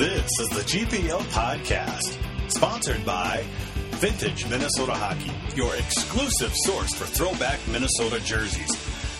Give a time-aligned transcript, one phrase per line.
[0.00, 2.16] This is the GPL Podcast,
[2.50, 3.44] sponsored by
[3.98, 8.74] Vintage Minnesota Hockey, your exclusive source for throwback Minnesota jerseys.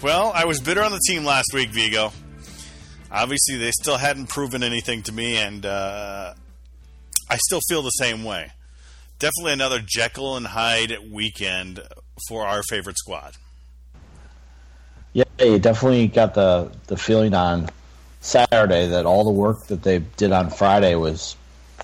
[0.00, 2.12] well, I was bitter on the team last week, Vigo.
[3.10, 6.34] Obviously, they still hadn't proven anything to me, and uh,
[7.28, 8.52] I still feel the same way.
[9.18, 11.82] Definitely another Jekyll and Hyde weekend
[12.28, 13.34] for our favorite squad.
[15.14, 17.70] Yeah, you definitely got the the feeling on
[18.24, 21.36] Saturday that all the work that they did on Friday was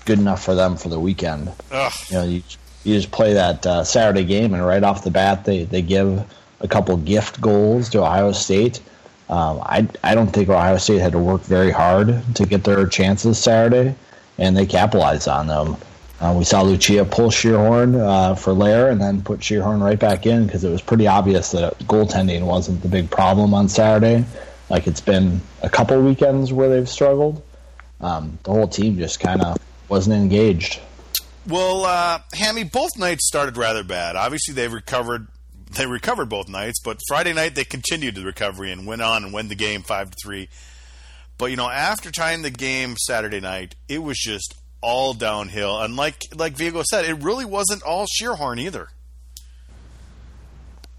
[0.05, 1.51] good enough for them for the weekend.
[1.71, 1.93] Ugh.
[2.09, 2.43] You know, you,
[2.83, 6.25] you just play that uh, Saturday game, and right off the bat, they, they give
[6.59, 8.81] a couple gift goals to Ohio State.
[9.29, 12.87] Um, I, I don't think Ohio State had to work very hard to get their
[12.87, 13.95] chances Saturday,
[14.39, 15.77] and they capitalized on them.
[16.19, 20.25] Uh, we saw Lucia pull Schierhorn uh, for Lair and then put Schierhorn right back
[20.25, 24.25] in because it was pretty obvious that goaltending wasn't the big problem on Saturday.
[24.71, 27.43] Like it's been a couple weekends where they've struggled.
[27.99, 29.57] Um, the whole team just kind of
[29.89, 30.79] wasn't engaged.
[31.45, 34.15] Well, uh, Hammy, both nights started rather bad.
[34.15, 35.27] Obviously, they recovered.
[35.75, 39.33] They recovered both nights, but Friday night they continued the recovery and went on and
[39.33, 40.47] win the game five to three.
[41.37, 45.81] But you know, after tying the game Saturday night, it was just all downhill.
[45.81, 48.87] And like like Vigo said, it really wasn't all Schierhorn either.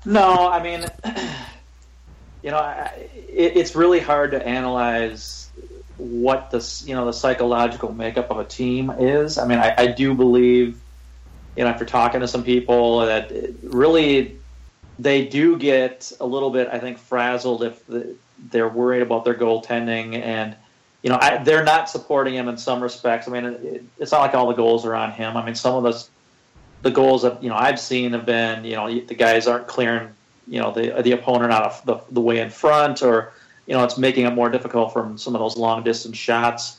[0.04, 0.84] No, I mean,
[2.42, 2.92] you know, I-
[3.28, 5.50] it, it's really hard to analyze
[5.98, 9.38] what the you know the psychological makeup of a team is.
[9.38, 10.80] I mean, I, I do believe,
[11.56, 13.32] you know, after talking to some people, that
[13.62, 14.36] really
[14.98, 18.14] they do get a little bit, I think, frazzled if the,
[18.50, 20.56] they're worried about their goaltending and.
[21.04, 23.26] You know, I, they're not supporting him in some respects.
[23.26, 25.36] I mean, it, it's not like all the goals are on him.
[25.36, 26.04] I mean, some of the
[26.82, 30.10] the goals that you know I've seen have been, you know, the guys aren't clearing
[30.46, 33.32] you know the the opponent out of the, the way in front, or
[33.66, 36.78] you know it's making it more difficult from some of those long distance shots.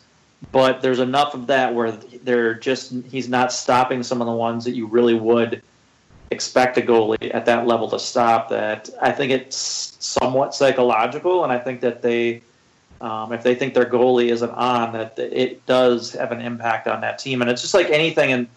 [0.51, 4.65] But there's enough of that where they're just he's not stopping some of the ones
[4.65, 5.61] that you really would
[6.31, 8.49] expect a goalie at that level to stop.
[8.49, 12.41] That I think it's somewhat psychological, and I think that they.
[13.01, 17.01] Um, if they think their goalie isn't on, that it does have an impact on
[17.01, 18.47] that team, and it's just like anything in,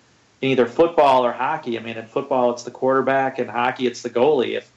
[0.41, 1.77] in either football or hockey.
[1.77, 4.57] I mean, in football, it's the quarterback, and hockey, it's the goalie.
[4.57, 4.71] If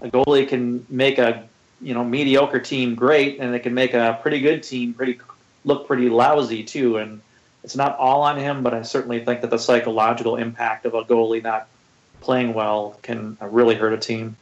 [0.00, 1.48] a goalie can make a
[1.80, 5.18] you know mediocre team great, and it can make a pretty good team pretty
[5.64, 6.96] look pretty lousy too.
[6.96, 7.20] And
[7.64, 11.04] it's not all on him, but I certainly think that the psychological impact of a
[11.04, 11.68] goalie not
[12.20, 14.36] playing well can really hurt a team.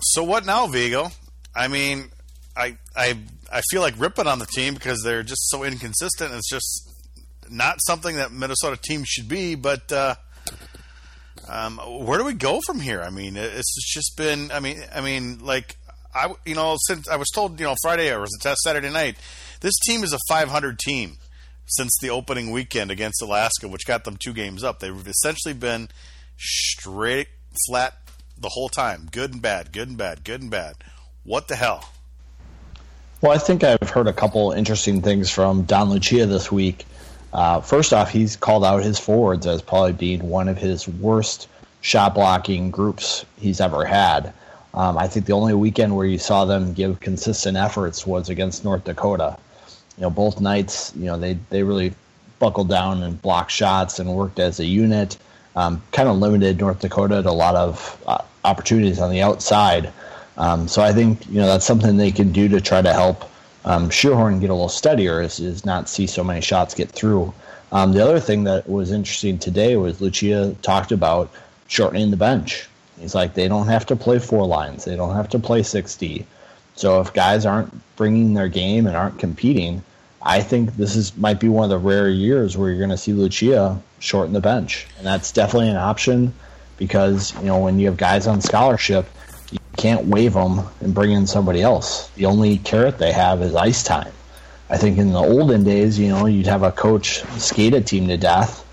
[0.00, 1.10] So what now, Vigo?
[1.54, 2.10] I mean,
[2.56, 3.18] I I
[3.52, 6.32] I feel like ripping on the team because they're just so inconsistent.
[6.34, 6.90] It's just
[7.50, 9.54] not something that Minnesota teams should be.
[9.54, 10.16] But uh,
[11.48, 13.02] um, where do we go from here?
[13.02, 14.50] I mean, it's just been.
[14.50, 15.76] I mean, I mean, like
[16.14, 19.16] I you know since I was told you know Friday or was it Saturday night,
[19.60, 21.18] this team is a 500 team
[21.66, 24.80] since the opening weekend against Alaska, which got them two games up.
[24.80, 25.88] They've essentially been
[26.36, 27.28] straight
[27.66, 27.94] flat
[28.38, 30.76] the whole time, good and bad, good and bad, good and bad.
[31.24, 31.88] What the hell?
[33.20, 36.84] Well, I think I've heard a couple interesting things from Don Lucia this week.
[37.34, 41.48] Uh, first off, he's called out his forwards as probably being one of his worst
[41.80, 44.32] shot blocking groups he's ever had.
[44.72, 48.64] Um, I think the only weekend where you saw them give consistent efforts was against
[48.64, 49.36] North Dakota.
[49.98, 51.92] You know, both nights, you know, they, they really
[52.38, 55.16] buckled down and blocked shots and worked as a unit.
[55.56, 59.92] Um, kind of limited North Dakota to a lot of uh, opportunities on the outside.
[60.36, 63.30] Um, so I think you know that's something they can do to try to help
[63.64, 67.32] um, Schierhorn get a little steadier is, is not see so many shots get through.
[67.72, 71.30] Um, the other thing that was interesting today was Lucia talked about
[71.66, 72.68] shortening the bench.
[73.00, 76.26] He's like they don't have to play four lines, they don't have to play sixty.
[76.76, 79.82] So if guys aren't bringing their game and aren't competing,
[80.22, 82.96] I think this is might be one of the rare years where you're going to
[82.96, 86.32] see Lucia shorten the bench, and that's definitely an option
[86.76, 89.06] because you know when you have guys on scholarship,
[89.76, 92.08] can't waive them and bring in somebody else.
[92.10, 94.12] The only carrot they have is ice time.
[94.70, 98.08] I think in the olden days, you know, you'd have a coach skate a team
[98.08, 98.64] to death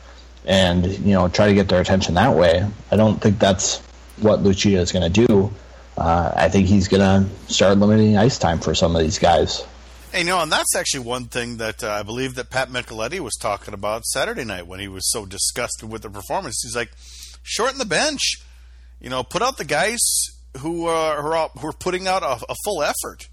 [0.45, 2.65] and you know try to get their attention that way.
[2.91, 3.79] I don't think that's
[4.17, 5.51] what Lucia is going to do.
[5.97, 9.65] uh, I think he's going to start limiting ice time for some of these guys.
[10.11, 13.35] Hey, know, and that's actually one thing that uh, I believe that Pat Micheletti was
[13.35, 16.61] talking about Saturday night when he was so disgusted with the performance.
[16.63, 16.91] He's like,
[17.43, 18.41] shorten the bench,
[18.99, 19.99] you know, put out the guys
[20.59, 23.29] who are who are, who are putting out a, a full effort.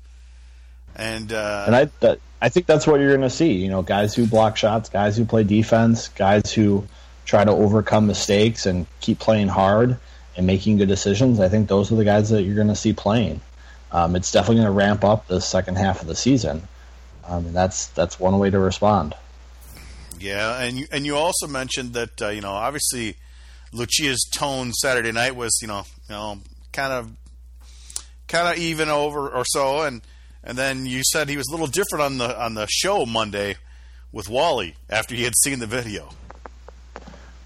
[0.96, 3.52] And uh, and I that, I think that's what you're going to see.
[3.52, 6.86] You know, guys who block shots, guys who play defense, guys who
[7.24, 9.98] try to overcome mistakes and keep playing hard
[10.36, 11.40] and making good decisions.
[11.40, 13.40] I think those are the guys that you're going to see playing.
[13.90, 16.66] Um, it's definitely going to ramp up the second half of the season.
[17.26, 19.14] Um, and that's that's one way to respond.
[20.18, 23.16] Yeah, and you, and you also mentioned that uh, you know obviously
[23.72, 26.38] Lucia's tone Saturday night was you know you know
[26.78, 27.10] kind of
[28.28, 30.02] kind of even over or so, and
[30.44, 33.56] and then you said he was a little different on the on the show Monday
[34.12, 36.10] with Wally after he had seen the video.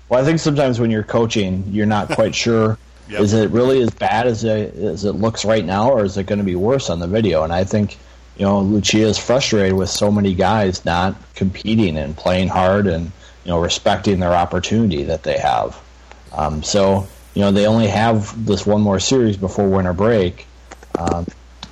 [0.09, 3.21] Well, I think sometimes when you're coaching, you're not quite sure Yep.
[3.21, 6.25] Is it really as bad as it, as it looks right now, or is it
[6.25, 7.43] going to be worse on the video?
[7.43, 7.99] And I think,
[8.37, 13.07] you know, Lucia is frustrated with so many guys not competing and playing hard and,
[13.45, 15.79] you know, respecting their opportunity that they have.
[16.33, 20.47] Um, so, you know, they only have this one more series before winter break.
[20.99, 21.27] Um,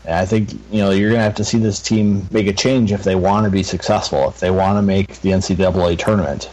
[0.08, 2.90] I think, you know, you're going to have to see this team make a change
[2.92, 6.48] if they want to be successful, if they want to make the NCAA tournament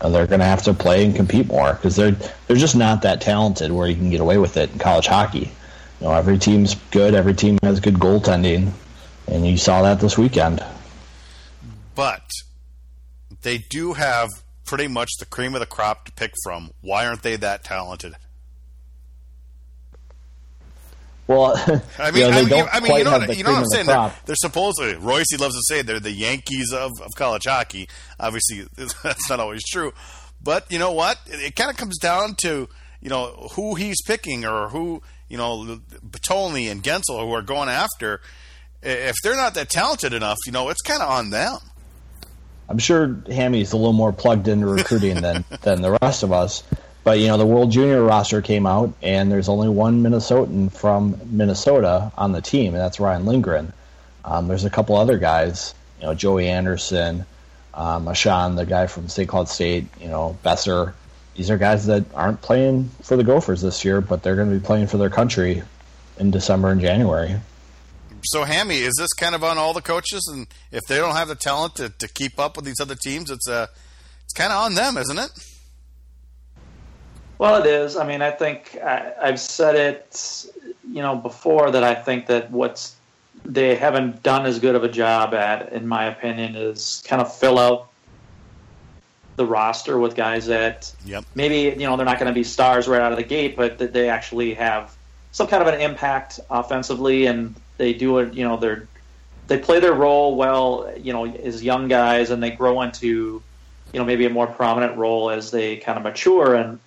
[0.00, 2.16] they're going to have to play and compete more because they're
[2.46, 5.50] they're just not that talented where you can get away with it in college hockey.
[6.00, 7.14] You know, every team's good.
[7.14, 8.72] Every team has good goaltending,
[9.26, 10.64] and you saw that this weekend.
[11.96, 12.22] But
[13.42, 14.28] they do have
[14.64, 16.70] pretty much the cream of the crop to pick from.
[16.80, 18.14] Why aren't they that talented?
[21.28, 21.54] Well,
[21.98, 23.86] I mean, you know, I mean, I mean, you know, you know what I'm saying?
[23.86, 27.88] They're, they're, supposedly Royce he loves to say they're the Yankees of, of college hockey.
[28.18, 28.66] Obviously,
[29.02, 29.92] that's not always true,
[30.42, 31.18] but you know what?
[31.26, 32.68] It, it kind of comes down to
[33.02, 35.80] you know who he's picking or who you know
[36.10, 38.22] Potulny and Guentzel who are going after.
[38.82, 41.58] If they're not that talented enough, you know, it's kind of on them.
[42.68, 46.62] I'm sure Hammy's a little more plugged into recruiting than than the rest of us.
[47.08, 51.18] But you know, the World Junior roster came out, and there's only one Minnesotan from
[51.24, 53.72] Minnesota on the team, and that's Ryan Lindgren.
[54.26, 57.24] Um, there's a couple other guys, you know, Joey Anderson,
[57.72, 59.26] um, Ashawn, the guy from St.
[59.26, 60.92] Cloud State, you know, Besser.
[61.34, 64.58] These are guys that aren't playing for the Gophers this year, but they're going to
[64.58, 65.62] be playing for their country
[66.18, 67.36] in December and January.
[68.22, 70.30] So, Hammy, is this kind of on all the coaches?
[70.30, 73.30] And if they don't have the talent to, to keep up with these other teams,
[73.30, 73.68] it's uh,
[74.24, 75.30] it's kind of on them, isn't it?
[77.38, 77.96] Well, it is.
[77.96, 80.46] I mean, I think I, I've said it,
[80.88, 82.96] you know, before that I think that what's
[83.44, 87.34] they haven't done as good of a job at, in my opinion, is kind of
[87.34, 87.88] fill out
[89.36, 91.24] the roster with guys that yep.
[91.36, 93.78] maybe you know they're not going to be stars right out of the gate, but
[93.78, 94.96] that they actually have
[95.30, 98.34] some kind of an impact offensively, and they do it.
[98.34, 98.88] You know, they're
[99.46, 100.92] they play their role well.
[100.98, 103.40] You know, as young guys, and they grow into
[103.92, 106.56] you know maybe a more prominent role as they kind of mature.
[106.56, 106.80] And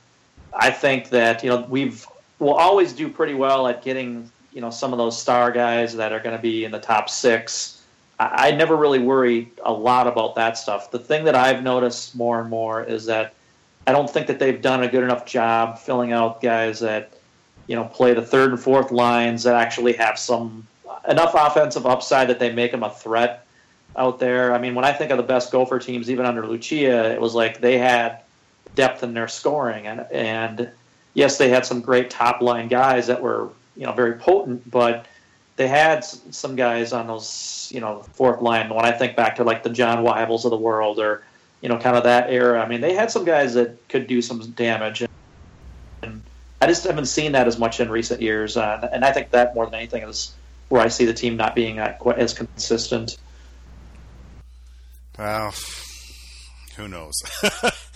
[0.53, 2.06] I think that you know we've
[2.39, 6.12] we'll always do pretty well at getting you know some of those star guys that
[6.12, 7.81] are going to be in the top six.
[8.19, 10.92] I, I never really worry a lot about that stuff.
[10.92, 13.33] The thing that I've noticed more and more is that
[13.88, 17.13] I don't think that they've done a good enough job filling out guys that
[17.67, 20.67] you know play the third and fourth lines that actually have some
[21.08, 23.46] enough offensive upside that they make them a threat
[23.96, 24.53] out there.
[24.53, 27.34] I mean, when I think of the best Gopher teams, even under Lucia, it was
[27.34, 28.22] like they had
[28.75, 29.88] depth in their scoring.
[29.88, 30.70] And, and
[31.13, 35.06] yes, they had some great top line guys that were you know very potent, but
[35.56, 38.70] they had some guys on those you know fourth line.
[38.70, 41.24] When I think back to like the John Weibels of the world, or
[41.62, 44.22] you know kind of that era, I mean they had some guys that could do
[44.22, 45.04] some damage.
[46.04, 46.24] And
[46.62, 49.56] I just haven't seen that as much in recent years, uh, and I think that
[49.56, 50.34] more than anything is
[50.70, 53.18] where I see the team not being as consistent.
[55.18, 55.54] Well,
[56.78, 57.13] who knows?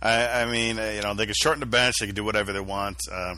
[0.00, 1.96] I, I mean, uh, you know, they can shorten the bench.
[2.00, 2.98] They can do whatever they want.
[3.10, 3.34] Uh,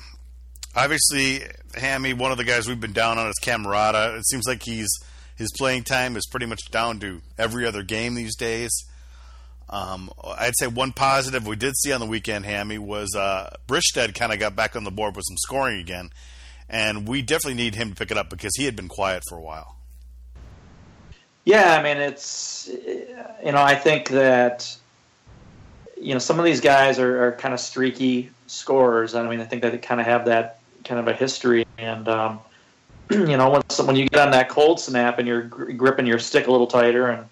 [0.74, 1.42] obviously,
[1.74, 4.18] Hammy, one of the guys we've been down on is Cammarata.
[4.18, 4.88] It seems like he's
[5.36, 8.70] his playing time is pretty much down to every other game these days.
[9.70, 14.32] Um, I'd say one positive we did see on the weekend, Hammy, was uh, kind
[14.32, 16.10] of got back on the board with some scoring again,
[16.68, 19.38] and we definitely need him to pick it up because he had been quiet for
[19.38, 19.76] a while.
[21.44, 24.76] Yeah, I mean, it's you know, I think that
[26.00, 29.14] you know, some of these guys are, are kind of streaky scorers.
[29.14, 31.66] I mean, I think they kind of have that kind of a history.
[31.78, 32.40] And, um,
[33.10, 36.46] you know, when, when you get on that cold snap and you're gripping your stick
[36.46, 37.26] a little tighter, and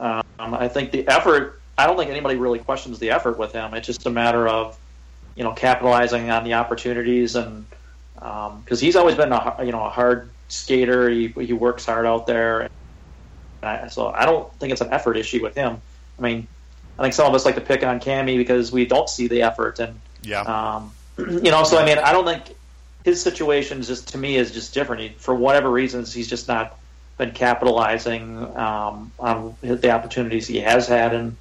[0.00, 3.74] um, I think the effort, I don't think anybody really questions the effort with him.
[3.74, 4.78] It's just a matter of,
[5.36, 7.66] you know, capitalizing on the opportunities and,
[8.14, 11.08] because um, he's always been a you know a hard skater.
[11.08, 12.68] He he works hard out there.
[13.62, 15.80] I, so I don't think it's an effort issue with him.
[16.18, 16.46] I mean,
[17.00, 19.40] I think some of us like to pick on Cammy because we don't see the
[19.40, 21.64] effort, and yeah, um, you know.
[21.64, 22.54] So I mean, I don't think
[23.06, 25.02] his situation is just to me is just different.
[25.02, 26.78] He, for whatever reasons, he's just not
[27.16, 31.36] been capitalizing um, on the opportunities he has had, and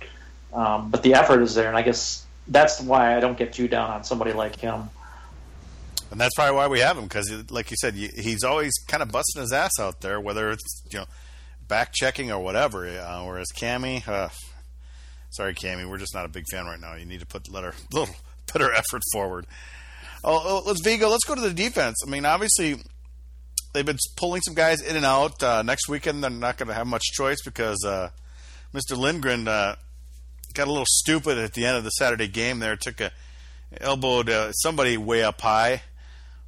[0.53, 3.67] um, but the effort is there, and I guess that's why I don't get too
[3.67, 4.89] down on somebody like him.
[6.09, 9.11] And that's probably why we have him because, like you said, he's always kind of
[9.11, 11.05] busting his ass out there, whether it's you know
[11.67, 12.87] back checking or whatever.
[12.87, 14.29] Uh, whereas Cammy, uh,
[15.29, 16.95] sorry, Cammy, we're just not a big fan right now.
[16.95, 18.13] You need to put let her little
[18.47, 19.45] put her effort forward.
[20.23, 21.09] Oh, oh, let's Vigo.
[21.09, 21.97] Let's go to the defense.
[22.05, 22.75] I mean, obviously,
[23.73, 25.41] they've been pulling some guys in and out.
[25.41, 28.09] Uh, next weekend, they're not going to have much choice because uh,
[28.73, 28.97] Mr.
[28.97, 29.75] Lindgren uh,
[30.53, 32.59] got a little stupid at the end of the Saturday game.
[32.59, 33.11] There, took a
[33.79, 35.83] elbowed uh, somebody way up high,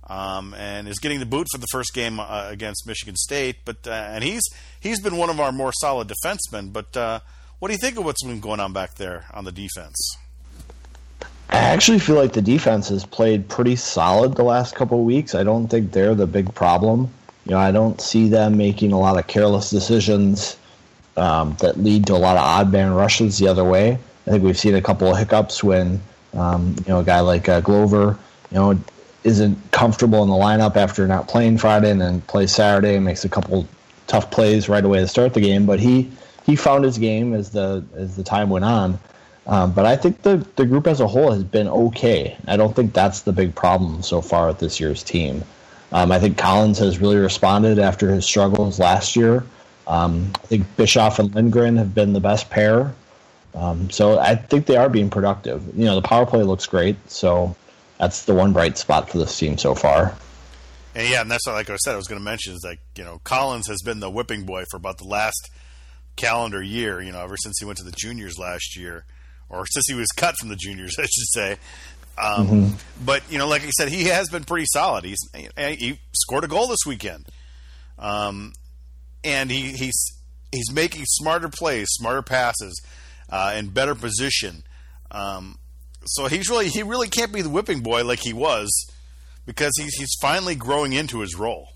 [0.07, 3.57] um, and is getting the boot for the first game uh, against Michigan State.
[3.63, 4.43] But uh, and he's
[4.81, 6.73] he's been one of our more solid defensemen.
[6.73, 7.21] But
[7.61, 10.17] what do you think of what's been going on back there on the defense?
[11.51, 15.35] I actually feel like the defense has played pretty solid the last couple of weeks.
[15.35, 17.13] I don't think they're the big problem.
[17.45, 20.57] You know, I don't see them making a lot of careless decisions
[21.15, 23.91] um, that lead to a lot of odd man rushes the other way.
[24.25, 26.01] I think we've seen a couple of hiccups when
[26.33, 28.17] um, you know a guy like uh, Glover,
[28.49, 28.79] you know,
[29.23, 33.23] isn't comfortable in the lineup after not playing Friday and then plays Saturday and makes
[33.23, 33.67] a couple
[34.07, 35.67] tough plays right away to start the game.
[35.67, 36.09] But he
[36.51, 38.99] he found his game as the as the time went on.
[39.47, 42.37] Um, but I think the, the group as a whole has been okay.
[42.47, 45.43] I don't think that's the big problem so far with this year's team.
[45.91, 49.43] Um, I think Collins has really responded after his struggles last year.
[49.87, 52.93] Um, I think Bischoff and Lindgren have been the best pair.
[53.55, 55.65] Um, so I think they are being productive.
[55.75, 56.97] You know, the power play looks great.
[57.09, 57.55] So
[57.97, 60.15] that's the one bright spot for this team so far.
[60.93, 62.77] And yeah, and that's what, like I said, I was going to mention is that,
[62.97, 65.49] you know Collins has been the whipping boy for about the last
[66.15, 67.01] calendar year.
[67.01, 69.05] You know, ever since he went to the juniors last year
[69.51, 71.51] or since he was cut from the juniors, I should say.
[72.17, 73.05] Um, mm-hmm.
[73.05, 75.05] But you know, like I said, he has been pretty solid.
[75.05, 75.19] He's
[75.57, 77.27] he scored a goal this weekend,
[77.97, 78.53] um,
[79.23, 82.81] and he, he's he's making smarter plays, smarter passes,
[83.29, 84.63] uh, in better position.
[85.09, 85.57] Um,
[86.05, 88.69] so he's really he really can't be the whipping boy like he was
[89.45, 91.69] because he's he's finally growing into his role.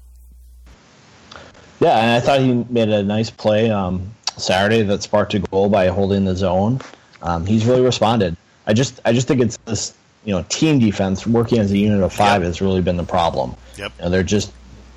[1.80, 5.70] Yeah, and I thought he made a nice play um, Saturday that sparked a goal
[5.70, 6.82] by holding the zone.
[7.22, 8.36] Um, he's really responded.
[8.68, 12.02] I just I just think it's this you know team defense working as a unit
[12.02, 12.48] of five yep.
[12.48, 13.56] has really been the problem.
[13.78, 14.52] Yep, you know, they're just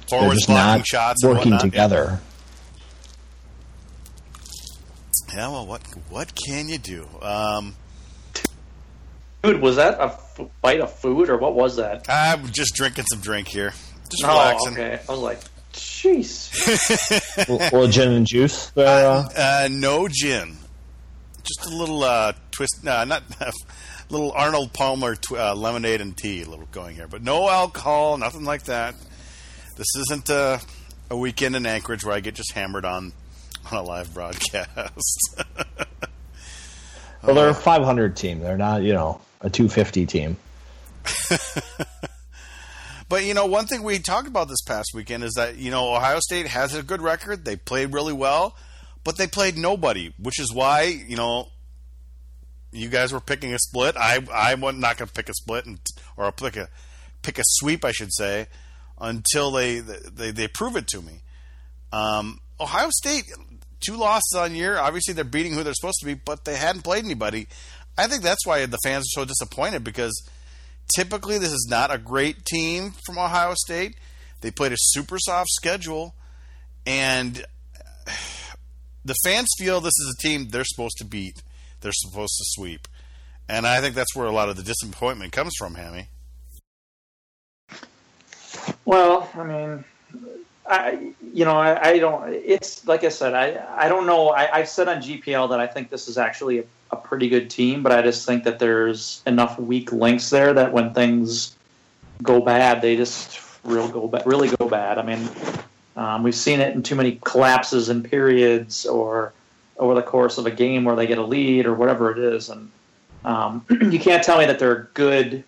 [0.09, 2.21] Forwards they're just not shots working together.
[5.35, 5.49] Yeah.
[5.51, 7.07] well, what what can you do?
[7.21, 7.75] Um,
[9.43, 12.07] Dude, was that a f- bite of food or what was that?
[12.09, 13.71] I'm just drinking some drink here.
[14.11, 14.73] Just oh, relaxing.
[14.73, 15.01] okay.
[15.09, 15.41] I was like,
[15.79, 17.73] jeez.
[17.73, 18.73] Or gin and juice?
[18.77, 20.59] Uh, uh, no gin
[21.49, 22.87] just a little uh, twist.
[22.87, 23.53] Uh, not a
[24.11, 26.43] little Arnold Palmer tw- uh, lemonade and tea.
[26.43, 28.95] A little going here, but no alcohol, nothing like that.
[29.77, 30.61] This isn't a,
[31.11, 33.13] a weekend in Anchorage where I get just hammered on
[33.71, 35.35] on a live broadcast.
[37.23, 38.41] well, they're a 500 team.
[38.41, 40.37] They're not, you know, a 250 team.
[43.09, 45.95] But you know, one thing we talked about this past weekend is that you know
[45.95, 47.45] Ohio State has a good record.
[47.45, 48.57] They played really well
[49.09, 51.49] but they played nobody, which is why you know
[52.73, 53.97] you guys were picking a split.
[53.97, 55.81] I I was not going to pick a split and
[56.17, 56.69] or pick a
[57.23, 58.49] pick a sweep, I should say,
[59.01, 61.23] until they they, they prove it to me.
[61.91, 63.33] Um, Ohio State
[63.81, 64.79] two losses on year.
[64.79, 67.49] Obviously, they're beating who they're supposed to be, but they hadn't played anybody.
[67.97, 70.29] I think that's why the fans are so disappointed because
[70.95, 73.97] typically this is not a great team from Ohio State.
[74.41, 76.15] They played a super soft schedule,
[76.87, 77.45] and
[79.05, 81.43] the fans feel this is a team they're supposed to beat,
[81.81, 82.87] they're supposed to sweep,
[83.49, 86.09] and I think that's where a lot of the disappointment comes from, Hammy.
[88.85, 89.85] Well, I mean,
[90.67, 92.33] I you know I, I, don't.
[92.33, 94.31] It's like I said, I I don't know.
[94.31, 97.51] I, I've said on GPL that I think this is actually a, a pretty good
[97.51, 101.57] team, but I just think that there's enough weak links there that when things
[102.23, 104.99] go bad, they just real go bad, really go bad.
[104.99, 105.29] I mean,
[105.97, 109.33] um, we've seen it in too many collapses and periods, or
[109.79, 112.49] over the course of a game where they get a lead, or whatever it is.
[112.49, 112.71] And
[113.25, 115.45] um, you can't tell me that they're good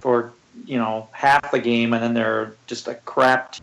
[0.00, 0.32] for
[0.64, 3.56] you know half the game, and then they're just a crap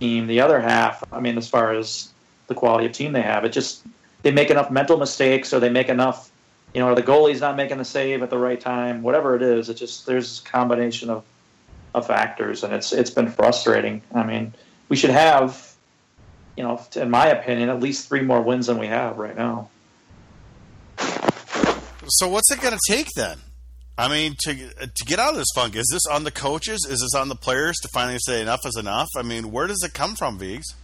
[0.00, 1.02] team the other half.
[1.12, 2.12] I mean, as far as
[2.46, 3.82] the quality of team they have, it just
[4.26, 6.32] they make enough mental mistakes, or they make enough.
[6.74, 9.02] You know, or the goalie's not making the save at the right time.
[9.02, 11.22] Whatever it is, it just there's a combination of
[11.94, 14.02] of factors, and it's it's been frustrating.
[14.12, 14.52] I mean,
[14.88, 15.76] we should have,
[16.56, 19.70] you know, in my opinion, at least three more wins than we have right now.
[22.08, 23.38] So what's it going to take then?
[23.96, 26.84] I mean, to to get out of this funk, is this on the coaches?
[26.90, 29.08] Is this on the players to finally say enough is enough?
[29.16, 30.74] I mean, where does it come from, Vigs?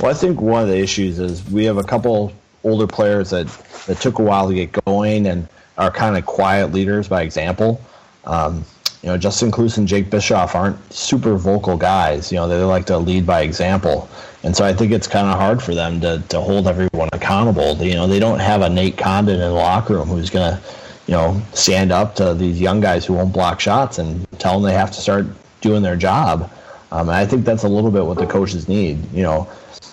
[0.00, 2.32] Well, I think one of the issues is we have a couple
[2.64, 3.46] older players that,
[3.86, 7.80] that took a while to get going and are kind of quiet leaders by example.
[8.24, 8.64] Um,
[9.02, 12.30] you know, Justin Kloos and Jake Bischoff aren't super vocal guys.
[12.30, 14.08] You know, they like to lead by example.
[14.44, 17.74] And so I think it's kind of hard for them to, to hold everyone accountable.
[17.76, 20.62] You know, they don't have a Nate Condon in the locker room who's going to,
[21.06, 24.62] you know, stand up to these young guys who won't block shots and tell them
[24.62, 25.26] they have to start
[25.60, 26.48] doing their job.
[26.92, 29.10] Um, and I think that's a little bit what the coaches need.
[29.14, 29.48] You know,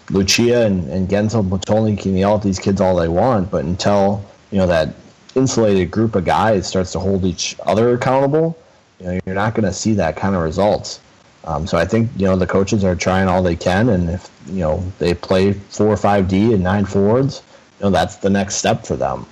[0.10, 4.24] Lucia and, and Guentzel Potulny can yell at these kids all they want, but until,
[4.52, 4.94] you know, that
[5.34, 8.58] insulated group of guys starts to hold each other accountable,
[9.00, 11.00] you know, you're not going to see that kind of results.
[11.46, 14.30] Um, so I think you know the coaches are trying all they can, and if
[14.48, 17.42] you know they play four or five D and nine forwards,
[17.80, 19.26] you know that's the next step for them.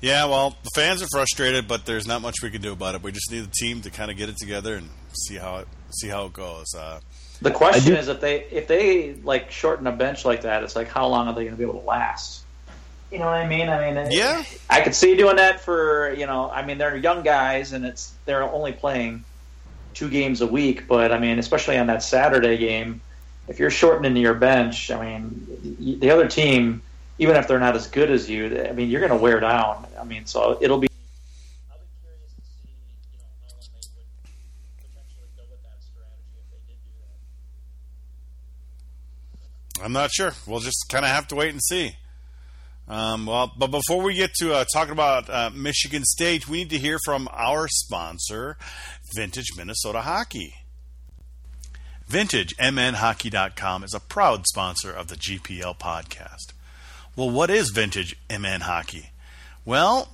[0.00, 3.02] Yeah, well, the fans are frustrated, but there's not much we can do about it.
[3.02, 4.88] We just need the team to kind of get it together and
[5.26, 6.74] see how it see how it goes.
[6.74, 7.00] Uh,
[7.42, 10.88] the question is if they if they like shorten a bench like that, it's like
[10.88, 12.44] how long are they going to be able to last?
[13.10, 13.68] You know what I mean?
[13.68, 16.50] I mean, yeah, I could see doing that for you know.
[16.50, 19.24] I mean, they're young guys, and it's they're only playing
[19.94, 20.86] two games a week.
[20.86, 23.00] But I mean, especially on that Saturday game,
[23.48, 26.82] if you're shortening your bench, I mean, the other team,
[27.18, 29.86] even if they're not as good as you, I mean, you're going to wear down.
[29.98, 30.89] I mean, so it'll be.
[39.90, 40.34] I'm not sure.
[40.46, 41.96] We'll just kind of have to wait and see.
[42.86, 46.70] Um, well, but before we get to uh, talking about uh, Michigan State, we need
[46.70, 48.56] to hear from our sponsor,
[49.16, 50.54] Vintage Minnesota Hockey.
[52.08, 56.52] VintageMNHockey.com is a proud sponsor of the GPL podcast.
[57.16, 59.10] Well, what is Vintage MN Hockey?
[59.64, 60.08] Well,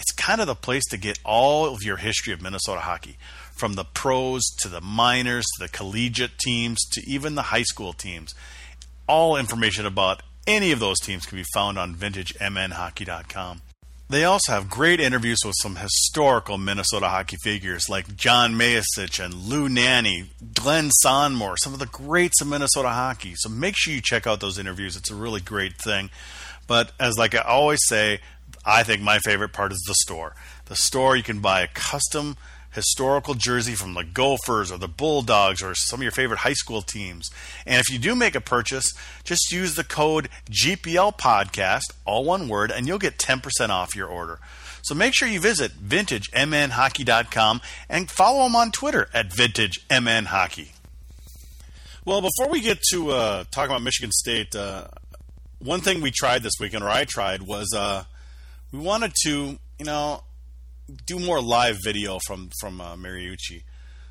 [0.00, 3.18] it's kind of the place to get all of your history of Minnesota hockey,
[3.52, 7.92] from the pros to the minors to the collegiate teams to even the high school
[7.92, 8.34] teams.
[9.06, 13.62] All information about any of those teams can be found on vintagemnhockey.com.
[14.12, 19.32] They also have great interviews with some historical Minnesota hockey figures like John Mayasich and
[19.32, 23.32] Lou Nanne, Glenn Sonmor, some of the greats of Minnesota hockey.
[23.36, 24.96] So make sure you check out those interviews.
[24.96, 26.10] It's a really great thing.
[26.66, 28.20] But as like I always say,
[28.66, 30.34] I think my favorite part is the store.
[30.66, 32.36] The store you can buy a custom
[32.72, 36.82] historical jersey from the Gophers or the Bulldogs or some of your favorite high school
[36.82, 37.30] teams.
[37.66, 38.92] And if you do make a purchase,
[39.24, 44.08] just use the code GPL podcast, all one word, and you'll get 10% off your
[44.08, 44.38] order.
[44.82, 50.70] So make sure you visit vintagemnhockey.com and follow them on Twitter at vintagemnhockey.
[52.04, 54.88] Well, before we get to uh, talk about Michigan State, uh,
[55.60, 58.02] one thing we tried this weekend, or I tried, was uh,
[58.72, 60.24] we wanted to, you know,
[61.06, 63.62] do more live video from from uh, Mariucci.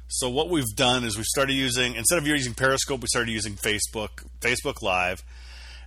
[0.08, 3.54] So what we've done is we've started using instead of using Periscope, we started using
[3.54, 5.24] Facebook Facebook Live,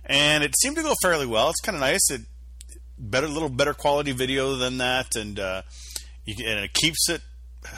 [0.05, 1.49] and it seemed to go fairly well.
[1.49, 2.09] It's kind of nice.
[2.09, 2.21] It
[2.97, 5.61] better, little better quality video than that, and uh,
[6.25, 7.21] you and it keeps it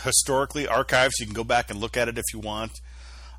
[0.04, 2.72] historically archived, so you can go back and look at it if you want.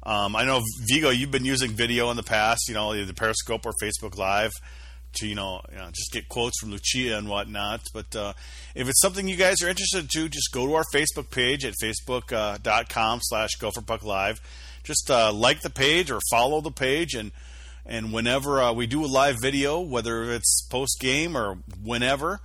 [0.02, 3.66] Um, I know Vigo, you've been using video in the past, you know, either Periscope
[3.66, 4.52] or Facebook Live
[5.18, 7.80] to you know, you know, just get quotes from Lucia and whatnot.
[7.92, 8.32] But uh,
[8.74, 11.74] if it's something you guys are interested to, just go to our Facebook page at
[11.82, 14.38] facebook.com uh, slash gopherpucklive.
[14.84, 17.32] Just uh, like the page or follow the page, and
[17.84, 22.40] and whenever uh, we do a live video, whether it's post game or whenever,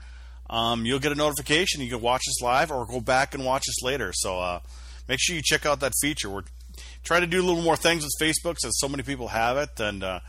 [0.50, 1.82] um, you'll get a notification.
[1.82, 4.12] You can watch us live or go back and watch us later.
[4.14, 4.60] So uh,
[5.08, 6.30] make sure you check out that feature.
[6.30, 6.44] We're
[7.04, 9.80] trying to do a little more things with Facebook since so many people have it,
[9.80, 10.20] and uh,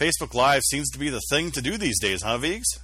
[0.00, 2.80] Facebook Live seems to be the thing to do these days, huh, Vigs?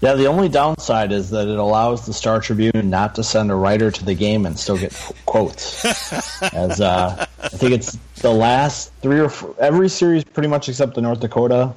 [0.00, 3.56] Yeah, the only downside is that it allows the Star Tribune not to send a
[3.56, 4.92] writer to the game and still get
[5.24, 5.84] quotes.
[6.54, 10.94] As uh, I think it's the last three or four, every series, pretty much except
[10.94, 11.72] the North Dakota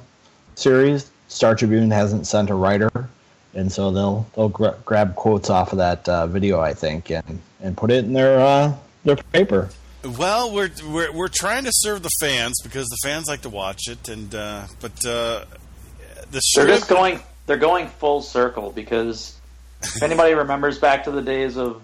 [0.54, 3.08] series, Star Tribune hasn't sent a writer,
[3.54, 7.40] and so they'll they'll gra- grab quotes off of that uh, video, I think, and
[7.60, 9.70] and put it in their uh, their paper.
[10.02, 13.82] Well, we're, we're we're trying to serve the fans because the fans like to watch
[13.86, 15.44] it, and uh, but uh,
[16.30, 19.38] the they're just going they're going full circle because
[19.82, 21.82] if anybody remembers back to the days of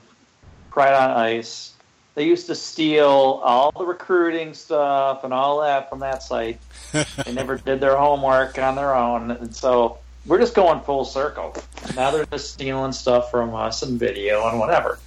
[0.70, 1.74] Pride on Ice,
[2.14, 6.58] they used to steal all the recruiting stuff and all that from that site.
[6.92, 11.54] they never did their homework on their own, and so we're just going full circle.
[11.94, 14.98] Now they're just stealing stuff from us and video and whatever.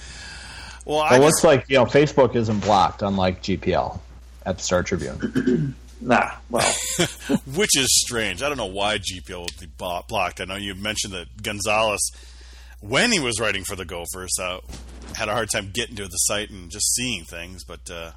[0.86, 4.00] well, it looks like you know Facebook isn't blocked, unlike GPL
[4.46, 5.76] at the Star Tribune.
[6.02, 6.74] nah, well,
[7.56, 8.42] which is strange.
[8.42, 10.42] I don't know why GPL would be blocked.
[10.42, 12.12] I know you mentioned that Gonzalez,
[12.80, 14.60] when he was writing for the Gophers, uh,
[15.16, 17.90] had a hard time getting to the site and just seeing things, but.
[17.90, 18.12] Uh,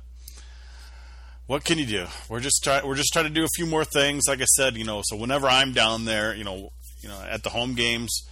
[1.47, 2.05] what can you do?
[2.29, 2.87] We're just trying.
[2.87, 4.25] We're just trying to do a few more things.
[4.29, 7.43] Like I said, you know, so whenever I'm down there, you know, you know, at
[7.43, 8.29] the home games,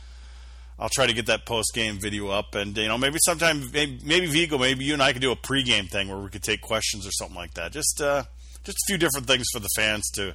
[0.78, 3.98] I'll try to get that post game video up, and you know, maybe sometime, maybe,
[4.04, 6.60] maybe Vigo, maybe you and I could do a pregame thing where we could take
[6.60, 7.72] questions or something like that.
[7.72, 8.24] Just, uh,
[8.64, 10.34] just a few different things for the fans to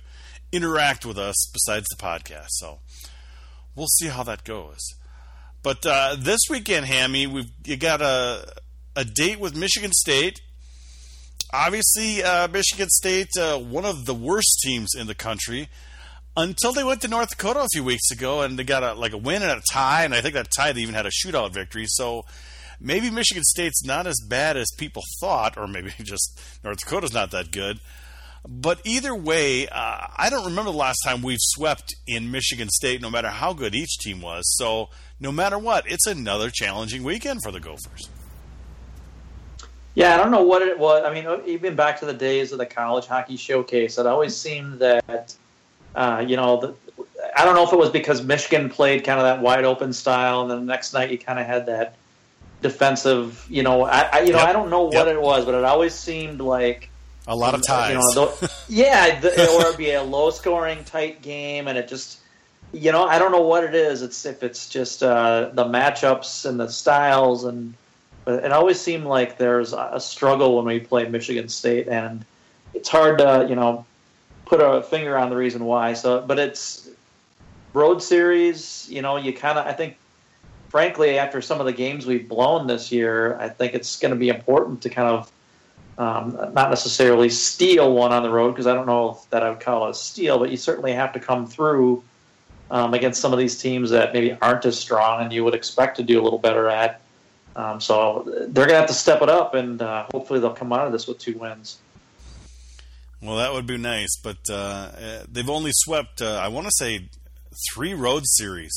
[0.51, 2.49] interact with us besides the podcast.
[2.49, 2.79] So
[3.75, 4.79] we'll see how that goes.
[5.63, 8.53] But uh, this weekend, Hammy, we've you got a
[8.95, 10.41] a date with Michigan State
[11.53, 15.69] obviously, uh, Michigan State, uh, one of the worst teams in the country,
[16.35, 19.13] until they went to North Dakota a few weeks ago and they got a, like
[19.13, 21.53] a win and a tie, and I think that tie they even had a shootout
[21.53, 21.85] victory.
[21.87, 22.25] So
[22.79, 27.31] maybe Michigan State's not as bad as people thought, or maybe just North Dakota's not
[27.31, 27.79] that good.
[28.47, 32.99] But either way, uh, I don't remember the last time we've swept in Michigan State,
[32.99, 34.43] no matter how good each team was.
[34.57, 34.89] So
[35.19, 38.09] no matter what, it's another challenging weekend for the Gophers.
[39.93, 41.03] Yeah, I don't know what it was.
[41.05, 44.79] I mean, even back to the days of the college hockey showcase, it always seemed
[44.79, 45.35] that,
[45.95, 46.75] uh, you know, the,
[47.35, 50.41] I don't know if it was because Michigan played kind of that wide open style,
[50.41, 51.95] and then the next night you kind of had that
[52.61, 53.45] defensive.
[53.49, 55.07] You know, I, I you know I don't know what yep.
[55.07, 56.89] it was, but it always seemed like
[57.27, 57.89] a lot of ties.
[57.89, 61.87] You know, the, yeah, the, or it'd be a low scoring, tight game, and it
[61.87, 62.19] just.
[62.73, 64.01] You know, I don't know what it is.
[64.01, 67.73] It's if it's just uh, the matchups and the styles and
[68.25, 72.23] but it always seemed like there's a struggle when we play Michigan State, and
[72.73, 73.85] it's hard to you know
[74.51, 75.93] put a finger on the reason why.
[75.93, 76.89] So, but it's
[77.73, 78.85] road series.
[78.89, 79.95] You know, you kind of I think,
[80.67, 84.19] frankly, after some of the games we've blown this year, I think it's going to
[84.19, 85.31] be important to kind of.
[85.97, 89.59] Um, not necessarily steal one on the road because I don't know that I would
[89.59, 92.01] call it a steal, but you certainly have to come through
[92.71, 95.97] um, against some of these teams that maybe aren't as strong and you would expect
[95.97, 97.01] to do a little better at.
[97.55, 100.73] Um, so they're going to have to step it up, and uh, hopefully they'll come
[100.73, 101.77] out of this with two wins.
[103.21, 107.09] Well, that would be nice, but uh, they've only swept, uh, I want to say,
[107.71, 108.73] three road series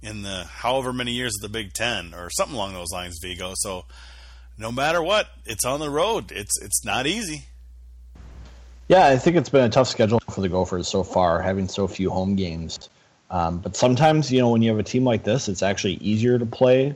[0.00, 3.54] in the however many years of the Big Ten, or something along those lines, Vigo.
[3.56, 3.84] So
[4.56, 6.30] no matter what, it's on the road.
[6.30, 7.46] It's it's not easy.
[8.88, 11.86] Yeah, I think it's been a tough schedule for the Gophers so far, having so
[11.86, 12.88] few home games.
[13.30, 16.38] Um, but sometimes, you know, when you have a team like this, it's actually easier
[16.38, 16.94] to play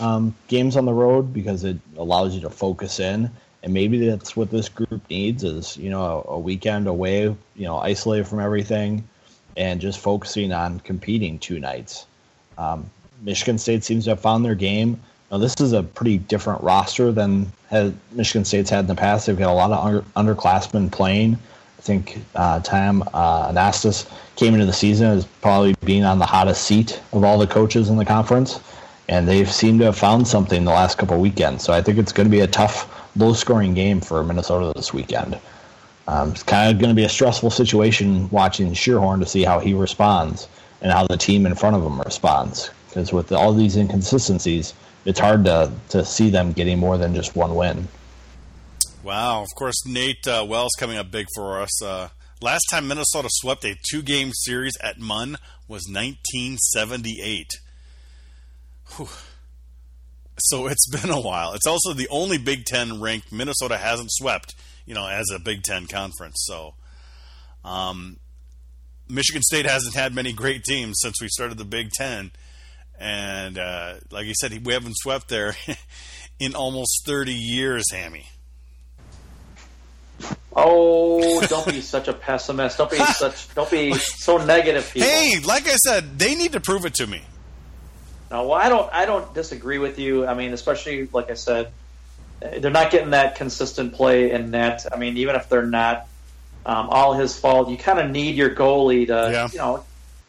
[0.00, 3.30] um, games on the road because it allows you to focus in.
[3.64, 7.78] And maybe that's what this group needs is, you know, a, weekend away, you know,
[7.78, 9.08] isolated from everything
[9.56, 12.06] and just focusing on competing two nights.
[12.58, 12.90] Um,
[13.22, 15.00] Michigan State seems to have found their game.
[15.32, 19.26] Now, this is a pretty different roster than has Michigan State's had in the past.
[19.26, 19.82] They've got a lot of
[20.14, 21.38] under, underclassmen playing.
[21.78, 26.26] I think uh, Tom uh, Anastos came into the season as probably being on the
[26.26, 28.60] hottest seat of all the coaches in the conference
[29.08, 31.62] and they've seemed to have found something the last couple weekends.
[31.64, 35.38] So I think it's going to be a tough, low-scoring game for Minnesota this weekend.
[36.06, 39.58] Um, it's kind of going to be a stressful situation watching Schierhorn to see how
[39.58, 40.48] he responds
[40.82, 42.70] and how the team in front of him responds.
[42.88, 44.74] Because with all these inconsistencies,
[45.04, 47.88] it's hard to to see them getting more than just one win.
[49.02, 49.42] Wow!
[49.42, 51.82] Of course, Nate uh, Wells coming up big for us.
[51.82, 52.08] Uh,
[52.40, 55.36] last time Minnesota swept a two-game series at Munn
[55.68, 57.46] was 1978.
[58.96, 59.08] Whew.
[60.38, 61.52] So it's been a while.
[61.54, 64.54] It's also the only Big Ten ranked Minnesota hasn't swept,
[64.86, 66.44] you know, as a Big Ten conference.
[66.46, 66.74] So,
[67.64, 68.18] um,
[69.08, 72.32] Michigan State hasn't had many great teams since we started the Big Ten,
[72.98, 75.56] and uh, like you said, we haven't swept there
[76.38, 78.26] in almost thirty years, Hammy.
[80.56, 82.78] Oh, don't be such a pessimist.
[82.78, 83.52] Don't be such.
[83.54, 84.90] Don't be so negative.
[84.92, 85.08] People.
[85.08, 87.22] Hey, like I said, they need to prove it to me.
[88.34, 88.92] No, well, I don't.
[88.92, 90.26] I don't disagree with you.
[90.26, 91.70] I mean, especially like I said,
[92.40, 94.84] they're not getting that consistent play in net.
[94.92, 96.08] I mean, even if they're not
[96.66, 99.48] um, all his fault, you kind of need your goalie to, yeah.
[99.52, 99.84] you know,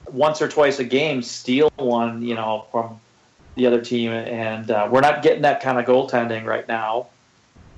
[0.05, 2.99] once or twice a game steal one, you know, from
[3.55, 7.07] the other team, and uh, we're not getting that kind of goaltending right now.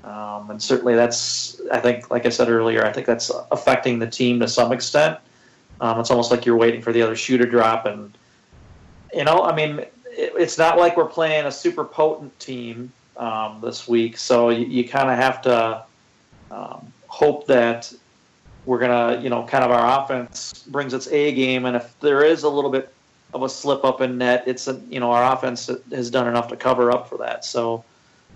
[0.04, 4.06] Um, and certainly, that's I think, like I said earlier, I think that's affecting the
[4.06, 5.20] team to some extent.
[5.80, 8.12] Um, it's almost like you're waiting for the other shoe to drop, and
[9.14, 9.86] you know, I mean,
[10.18, 14.88] it's not like we're playing a super potent team um, this week, so you, you
[14.88, 15.84] kind of have to
[16.50, 17.92] um, hope that
[18.66, 22.24] we're gonna, you know, kind of our offense brings its A game, and if there
[22.24, 22.92] is a little bit
[23.34, 24.44] of a slip up in net.
[24.46, 27.44] It's a, you know our offense has done enough to cover up for that.
[27.44, 27.84] So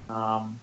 [0.08, 0.58] um,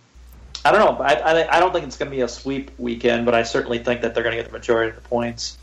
[0.65, 1.03] I don't know.
[1.03, 3.79] I, I, I don't think it's going to be a sweep weekend, but I certainly
[3.79, 5.57] think that they're going to get the majority of the points.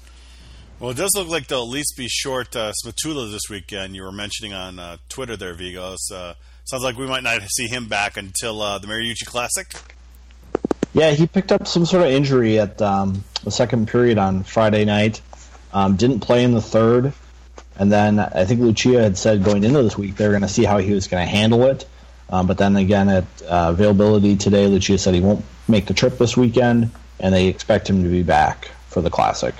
[0.79, 3.97] Well, it does look like they'll at least be short uh, Smatula this weekend.
[3.97, 6.13] You were mentioning on uh, Twitter there, Vigos.
[6.13, 6.35] Uh,
[6.65, 9.73] sounds like we might not see him back until uh, the Mariucci Classic.
[10.93, 14.85] Yeah, he picked up some sort of injury at um, the second period on Friday
[14.85, 15.23] night.
[15.73, 17.15] Um, didn't play in the third,
[17.79, 20.49] and then I think Lucia had said going into this week they were going to
[20.49, 21.87] see how he was going to handle it.
[22.29, 26.19] Um, but then again, at uh, availability today, Lucia said he won't make the trip
[26.19, 29.55] this weekend, and they expect him to be back for the Classic.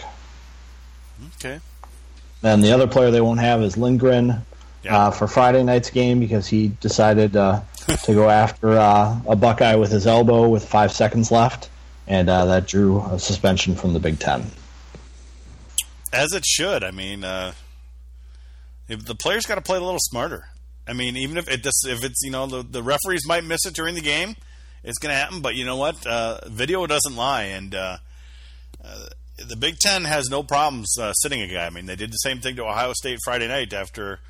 [2.43, 4.45] And the other player they won't have is Lindgren
[4.83, 4.97] yeah.
[4.97, 7.61] uh, for Friday night's game because he decided uh,
[8.05, 11.71] to go after uh, a Buckeye with his elbow with five seconds left,
[12.07, 14.47] and uh, that drew a suspension from the Big Ten.
[16.13, 16.85] As it should.
[16.85, 17.53] I mean, uh,
[18.87, 20.47] the players got to play a little smarter.
[20.87, 23.75] I mean, even if it if it's you know the, the referees might miss it
[23.75, 24.37] during the game,
[24.85, 25.41] it's going to happen.
[25.41, 26.07] But you know what?
[26.07, 27.97] Uh, video doesn't lie, and uh,
[28.85, 31.67] uh, the Big Ten has no problems uh, sitting a guy.
[31.67, 34.21] I mean, they did the same thing to Ohio State Friday night after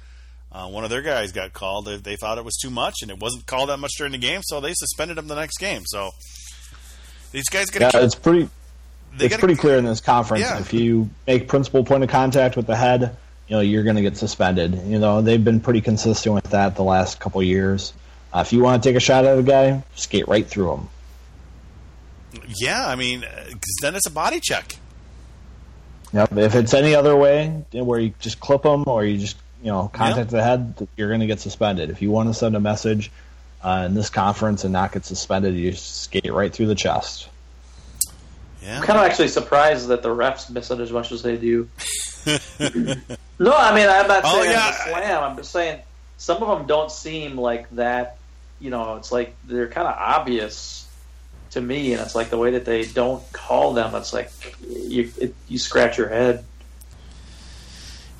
[0.52, 1.86] uh, one of their guys got called.
[1.86, 4.18] They, they, thought it was too much, and it wasn't called that much during the
[4.18, 5.82] game, so they suspended him the next game.
[5.86, 6.10] So
[7.32, 8.48] these guys got yeah, it's pretty.
[9.18, 10.42] It's gotta, pretty clear in this conference.
[10.42, 10.58] Yeah.
[10.58, 13.16] If you make principal point of contact with the head,
[13.48, 14.74] you know you're going to get suspended.
[14.86, 17.94] You know they've been pretty consistent with that the last couple years.
[18.32, 20.88] Uh, if you want to take a shot at a guy, skate right through him.
[22.60, 24.76] Yeah, I mean, because then it's a body check.
[26.16, 26.38] Yep.
[26.38, 29.90] If it's any other way, where you just clip them or you just you know
[29.92, 30.28] contact yep.
[30.28, 31.90] the head, you're going to get suspended.
[31.90, 33.10] If you want to send a message
[33.62, 37.28] uh, in this conference and not get suspended, you skate right through the chest.
[38.62, 38.78] Yeah.
[38.78, 41.68] I'm kind of actually surprised that the refs miss it as much as they do.
[42.26, 44.68] no, I mean I'm not oh, saying oh, yeah.
[44.70, 45.22] it's a slam.
[45.22, 45.82] I'm just saying
[46.16, 48.16] some of them don't seem like that.
[48.58, 50.85] You know, it's like they're kind of obvious
[51.56, 53.94] to me, and it's like the way that they don't call them.
[53.94, 54.30] It's like
[54.68, 56.44] you it, you scratch your head.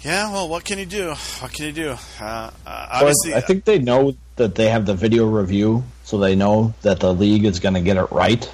[0.01, 1.15] Yeah, well, what can you do?
[1.41, 1.91] What can you do?
[2.21, 6.19] Uh, uh, obviously, well, I think they know that they have the video review, so
[6.19, 8.51] they know that the league is going to get it right.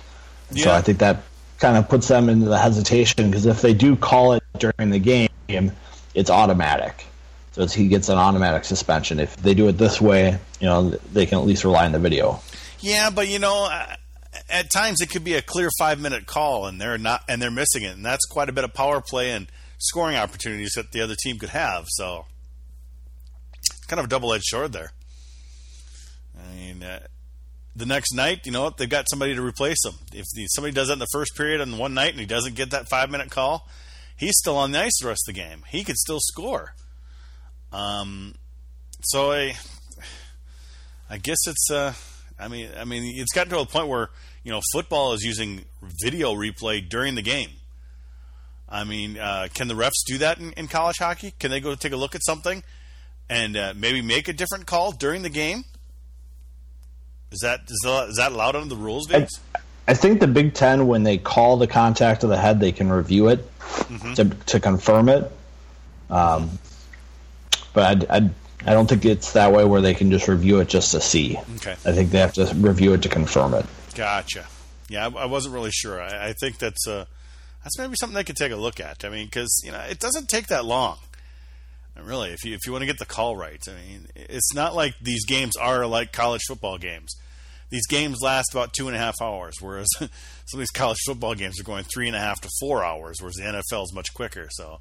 [0.50, 0.64] Yeah.
[0.64, 1.22] So I think that
[1.58, 4.98] kind of puts them into the hesitation because if they do call it during the
[4.98, 5.72] game,
[6.14, 7.06] it's automatic.
[7.52, 9.20] So he gets an automatic suspension.
[9.20, 11.98] If they do it this way, you know, they can at least rely on the
[11.98, 12.40] video.
[12.80, 13.68] Yeah, but you know,
[14.48, 17.50] at times it could be a clear five minute call, and they're not, and they're
[17.50, 19.46] missing it, and that's quite a bit of power play and
[19.78, 21.86] scoring opportunities that the other team could have.
[21.88, 22.26] So,
[23.88, 24.92] kind of a double edged sword there.
[26.38, 27.00] I mean, uh,
[27.76, 29.94] the next night, you know, they've got somebody to replace him.
[30.12, 32.70] If somebody does that in the first period on one night and he doesn't get
[32.70, 33.68] that five minute call,
[34.16, 35.64] he's still on the ice the rest of the game.
[35.68, 36.74] He could still score.
[37.72, 38.34] Um,
[39.02, 39.56] so I,
[41.10, 41.70] I guess it's.
[41.70, 41.94] Uh,
[42.42, 44.10] I mean, I mean, it's gotten to a point where
[44.42, 45.64] you know football is using
[46.02, 47.50] video replay during the game.
[48.68, 51.34] I mean, uh, can the refs do that in, in, college hockey?
[51.38, 52.64] Can they go take a look at something
[53.28, 55.64] and uh, maybe make a different call during the game?
[57.30, 59.26] Is that is that, is that allowed under the rules, I,
[59.88, 62.90] I, think the Big Ten, when they call the contact of the head, they can
[62.90, 64.14] review it mm-hmm.
[64.14, 65.30] to to confirm it.
[66.10, 66.58] Um,
[67.72, 68.30] but I, I,
[68.66, 71.36] I don't think it's that way where they can just review it just to see.
[71.56, 71.72] Okay.
[71.72, 73.66] I think they have to review it to confirm it.
[73.94, 74.46] Gotcha.
[74.88, 76.00] Yeah, I, I wasn't really sure.
[76.00, 77.06] I, I think that's uh,
[77.64, 79.04] that's maybe something they could take a look at.
[79.04, 80.98] I mean, because you know it doesn't take that long.
[82.00, 84.74] Really, if you if you want to get the call right, I mean, it's not
[84.74, 87.14] like these games are like college football games.
[87.70, 90.08] These games last about two and a half hours, whereas some
[90.54, 93.36] of these college football games are going three and a half to four hours, whereas
[93.36, 94.48] the NFL is much quicker.
[94.50, 94.80] So,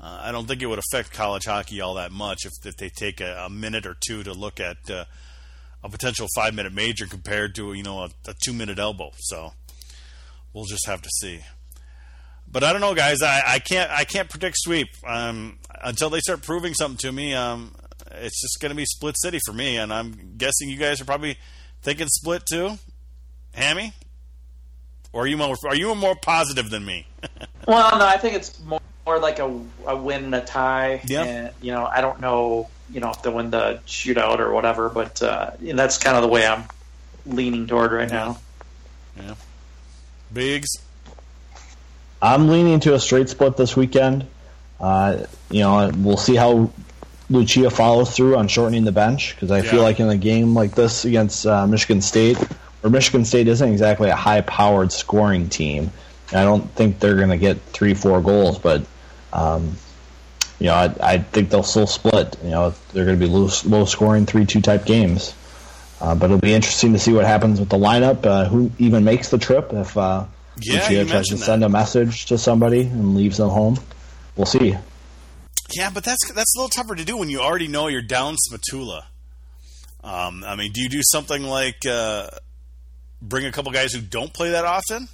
[0.00, 2.88] uh, I don't think it would affect college hockey all that much if, if they
[2.88, 5.04] take a, a minute or two to look at uh,
[5.82, 9.10] a potential five minute major compared to you know a, a two minute elbow.
[9.18, 9.52] So,
[10.52, 11.40] we'll just have to see
[12.50, 13.22] but I don't know, guys.
[13.22, 17.34] I, I can't I can't predict sweep um, until they start proving something to me.
[17.34, 17.74] Um,
[18.12, 21.04] it's just going to be split city for me, and I'm guessing you guys are
[21.04, 21.36] probably
[21.82, 22.78] thinking split too,
[23.52, 23.92] Hammy.
[25.12, 27.06] Or are you more are you more positive than me?
[27.66, 31.00] well, no, I think it's more, more like a, a win and a tie.
[31.06, 31.24] Yeah.
[31.24, 34.90] And, you know, I don't know, you know, if they win the shootout or whatever,
[34.90, 36.64] but uh, that's kind of the way I'm
[37.24, 38.38] leaning toward right now.
[39.16, 39.34] Yeah.
[40.30, 40.68] Vigs.
[42.20, 44.26] I'm leaning to a straight split this weekend.
[44.78, 46.70] Uh, you know, we'll see how
[47.30, 49.70] Lucia follows through on shortening the bench because I yeah.
[49.70, 52.36] feel like in a game like this against uh, Michigan State,
[52.82, 55.92] where Michigan State isn't exactly a high-powered scoring team,
[56.30, 58.58] I don't think they're going to get three, four goals.
[58.58, 58.82] But
[59.32, 59.76] um,
[60.58, 62.36] you know, I, I think they'll still split.
[62.42, 65.34] You know, they're going to be low, low scoring three two type games.
[66.00, 68.24] Uh, but it'll be interesting to see what happens with the lineup.
[68.24, 69.72] Uh, who even makes the trip?
[69.72, 70.26] If uh,
[70.60, 73.78] Yeah, Lucia tries to mentioned send a message to somebody and leaves them home,
[74.36, 74.76] we'll see.
[75.72, 78.36] Yeah, but that's that's a little tougher to do when you already know you're down
[78.50, 79.02] Smatula.
[80.02, 82.28] Um, I mean, do you do something like uh,
[83.20, 85.08] bring a couple guys who don't play that often?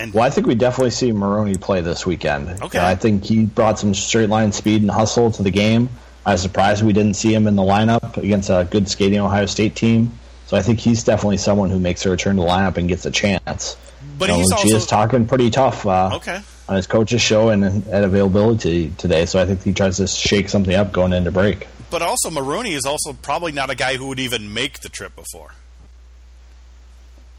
[0.00, 2.62] And Well, I think we definitely see Maroney play this weekend.
[2.62, 2.78] Okay.
[2.78, 5.90] Uh, I think he brought some straight line speed and hustle to the game.
[6.24, 9.44] I was surprised we didn't see him in the lineup against a good skating Ohio
[9.44, 10.12] State team.
[10.46, 13.04] So I think he's definitely someone who makes a return to the lineup and gets
[13.04, 13.76] a chance.
[14.18, 16.40] but You know, he's also talking pretty tough uh, okay.
[16.68, 19.26] on his coach's show and at availability today.
[19.26, 21.68] So I think he tries to shake something up going into break.
[21.90, 25.14] But also, Maroney is also probably not a guy who would even make the trip
[25.14, 25.52] before.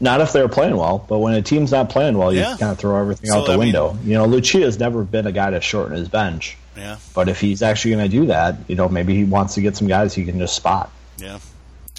[0.02, 2.56] Not if they're playing well, but when a team's not playing well, you Yeah.
[2.58, 3.96] kind of throw everything So, out the I mean- window.
[4.04, 6.56] you know, Lucia's never been a guy to shorten his bench.
[6.76, 9.60] Yeah, But if he's actually going to do that, you know, maybe he wants to
[9.60, 10.90] get some guys he can just spot.
[11.18, 11.38] yeah.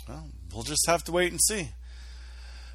[0.09, 1.69] Well, we'll just have to wait and see.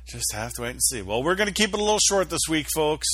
[0.08, 1.02] Just have to wait and see.
[1.02, 3.06] Well, we're going to keep it a little short this week, folks.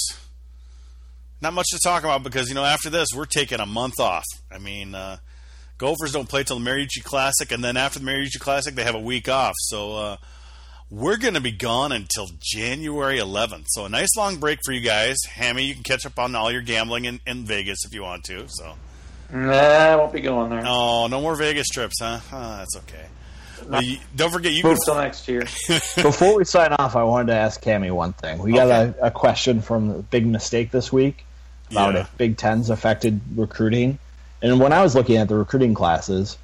[1.40, 4.24] Not much to talk about because you know after this we're taking a month off.
[4.52, 5.16] I mean, uh,
[5.78, 8.94] Gophers don't play till the Mariucci Classic, and then after the Mariucci Classic they have
[8.94, 9.54] a week off.
[9.58, 10.16] So uh,
[10.94, 13.64] we're going to be gone until January 11th.
[13.68, 15.16] So a nice long break for you guys.
[15.28, 18.24] Hammy, you can catch up on all your gambling in, in Vegas if you want
[18.24, 18.44] to.
[18.48, 18.74] So.
[19.32, 20.62] Nah, I won't be going there.
[20.64, 22.20] Oh, no more Vegas trips, huh?
[22.32, 23.06] Oh, that's okay.
[23.68, 24.70] Well, you, don't forget you can.
[24.72, 25.40] Move till next year.
[25.96, 28.38] Before we sign off, I wanted to ask Cammy one thing.
[28.38, 28.98] We got Okay.
[29.00, 31.24] a, a question from the Big Mistake this week
[31.70, 32.00] about Yeah.
[32.02, 33.98] if Big Ten's affected recruiting.
[34.42, 36.36] And when I was looking at the recruiting classes,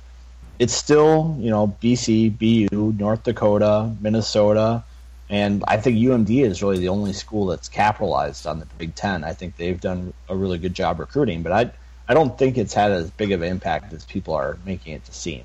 [0.60, 4.84] it's still, you know, BC, BU, North Dakota, Minnesota,
[5.30, 9.24] and I think UMD is really the only school that's capitalized on the Big Ten.
[9.24, 11.70] I think they've done a really good job recruiting, but I
[12.06, 15.04] I don't think it's had as big of an impact as people are making it
[15.06, 15.44] to seem.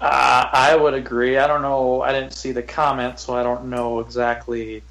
[0.00, 1.38] Uh, I would agree.
[1.38, 2.02] I don't know.
[2.02, 4.84] I didn't see the comment, so I don't know exactly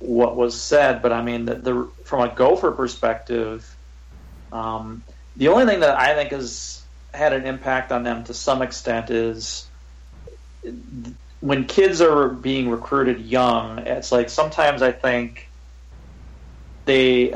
[0.00, 1.00] what was said.
[1.00, 3.76] But I mean, the, the from a Gopher perspective,
[4.50, 5.04] um,
[5.36, 6.82] the only thing that I think has
[7.16, 9.66] had an impact on them to some extent is
[11.40, 13.78] when kids are being recruited young.
[13.80, 15.48] It's like sometimes I think
[16.84, 17.28] they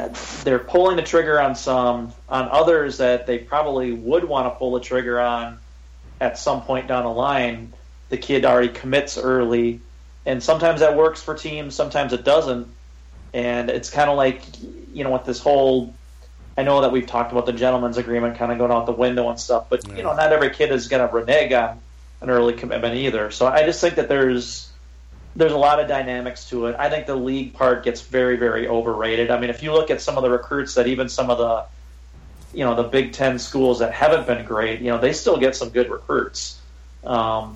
[0.45, 4.73] they're pulling the trigger on some on others that they probably would want to pull
[4.73, 5.59] the trigger on
[6.21, 7.73] at some point down the line,
[8.11, 9.81] the kid already commits early,
[10.27, 12.69] and sometimes that works for teams, sometimes it doesn't,
[13.33, 14.43] and it's kind of like
[14.93, 15.95] you know with this whole.
[16.57, 19.29] I know that we've talked about the gentleman's agreement kind of going out the window
[19.31, 21.81] and stuff, but you know not every kid is going to renege on
[22.21, 23.31] an early commitment either.
[23.31, 24.71] So I just think that there's
[25.37, 26.77] there's a lot of dynamics to it.
[26.79, 29.31] I think the league part gets very very overrated.
[29.31, 31.65] I mean, if you look at some of the recruits that even some of the
[32.57, 35.57] you know the Big Ten schools that haven't been great, you know they still get
[35.57, 36.61] some good recruits.
[37.05, 37.55] Um,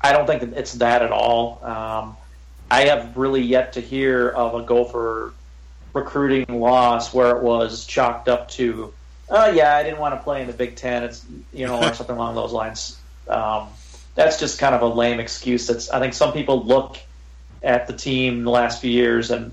[0.00, 1.64] I don't think that it's that at all.
[1.64, 2.16] Um,
[2.70, 5.32] I have really yet to hear of a Gopher
[5.92, 8.92] recruiting loss where it was chalked up to,
[9.28, 11.04] oh yeah, I didn't want to play in the Big Ten.
[11.04, 12.98] It's you know or something along those lines.
[13.28, 13.68] Um,
[14.14, 15.66] that's just kind of a lame excuse.
[15.66, 16.98] That's I think some people look
[17.62, 19.52] at the team the last few years and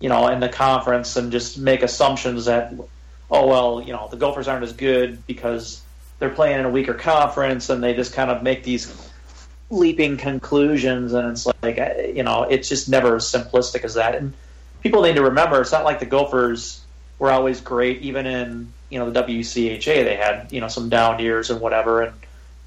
[0.00, 2.72] you know in the conference and just make assumptions that
[3.30, 5.82] oh well, you know, the Gophers aren't as good because
[6.18, 9.10] they're playing in a weaker conference, and they just kind of make these
[9.70, 11.76] leaping conclusions, and it's like,
[12.14, 14.14] you know, it's just never as simplistic as that.
[14.14, 14.34] And
[14.84, 16.80] people need to remember, it's not like the Gophers
[17.18, 20.04] were always great, even in you know the WCHA.
[20.04, 22.14] They had you know some down years and whatever, and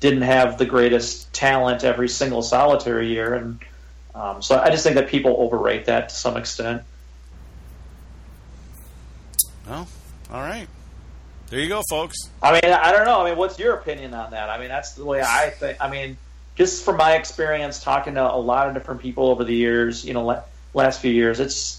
[0.01, 3.59] didn't have the greatest talent every single solitary year, and
[4.13, 6.81] um, so I just think that people overrate that to some extent.
[9.67, 9.87] Well,
[10.31, 10.67] all right.
[11.49, 12.17] There you go, folks.
[12.41, 13.21] I mean, I don't know.
[13.21, 14.49] I mean, what's your opinion on that?
[14.49, 15.77] I mean, that's the way I think.
[15.79, 16.17] I mean,
[16.55, 20.13] just from my experience talking to a lot of different people over the years, you
[20.13, 21.76] know, last few years, it's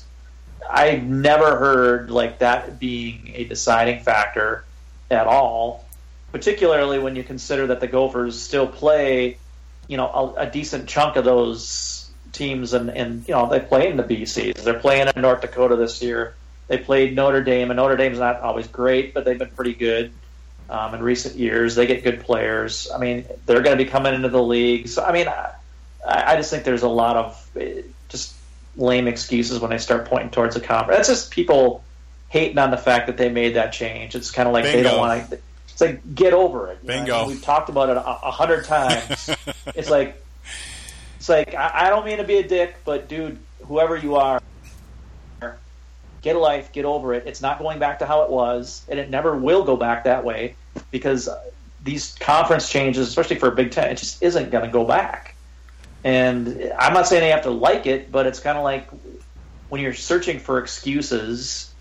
[0.68, 4.64] I've never heard like that being a deciding factor
[5.10, 5.84] at all.
[6.30, 9.38] Particularly when you consider that the Gophers still play,
[9.86, 10.06] you know,
[10.36, 14.02] a, a decent chunk of those teams, and, and you know they play in the
[14.02, 14.62] BCs.
[14.62, 16.34] They're playing in North Dakota this year.
[16.68, 20.12] They played Notre Dame, and Notre Dame's not always great, but they've been pretty good
[20.68, 21.74] um, in recent years.
[21.74, 22.88] They get good players.
[22.94, 24.88] I mean, they're going to be coming into the league.
[24.88, 25.54] So, I mean, I,
[26.06, 27.50] I just think there's a lot of
[28.78, 30.96] lame excuses when they start pointing towards the conference.
[30.96, 31.84] That's just people
[32.28, 34.14] hating on the fact that they made that change.
[34.14, 35.38] It's kind of like they don't want to.
[35.68, 36.84] It's like get over it.
[36.86, 37.14] Bingo.
[37.14, 39.30] I mean, we've talked about it a, a hundred times.
[39.66, 40.22] it's like
[41.16, 44.40] it's like I, I don't mean to be a dick, but dude, whoever you are,
[45.40, 45.58] get
[46.22, 47.26] get a life, get over it.
[47.26, 50.24] It's not going back to how it was, and it never will go back that
[50.24, 50.54] way
[50.90, 51.28] because
[51.82, 55.34] these conference changes, especially for a Big Ten, it just isn't going to go back.
[56.04, 58.88] And I'm not saying they have to like it, but it's kind of like
[59.68, 61.72] when you're searching for excuses,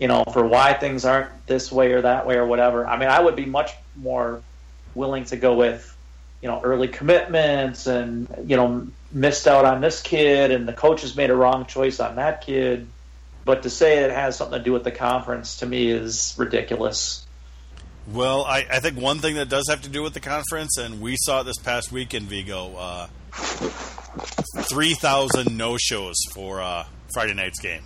[0.00, 2.86] you know, for why things aren't this way or that way or whatever.
[2.86, 4.42] I mean, I would be much more
[4.94, 5.96] willing to go with,
[6.40, 11.02] you know, early commitments and, you know, missed out on this kid and the coach
[11.02, 12.86] has made a wrong choice on that kid.
[13.44, 17.26] But to say it has something to do with the conference to me is ridiculous.
[18.06, 21.00] Well, I, I think one thing that does have to do with the conference, and
[21.00, 27.34] we saw it this past week in Vigo, uh, 3,000 no shows for uh, Friday
[27.34, 27.82] night's game.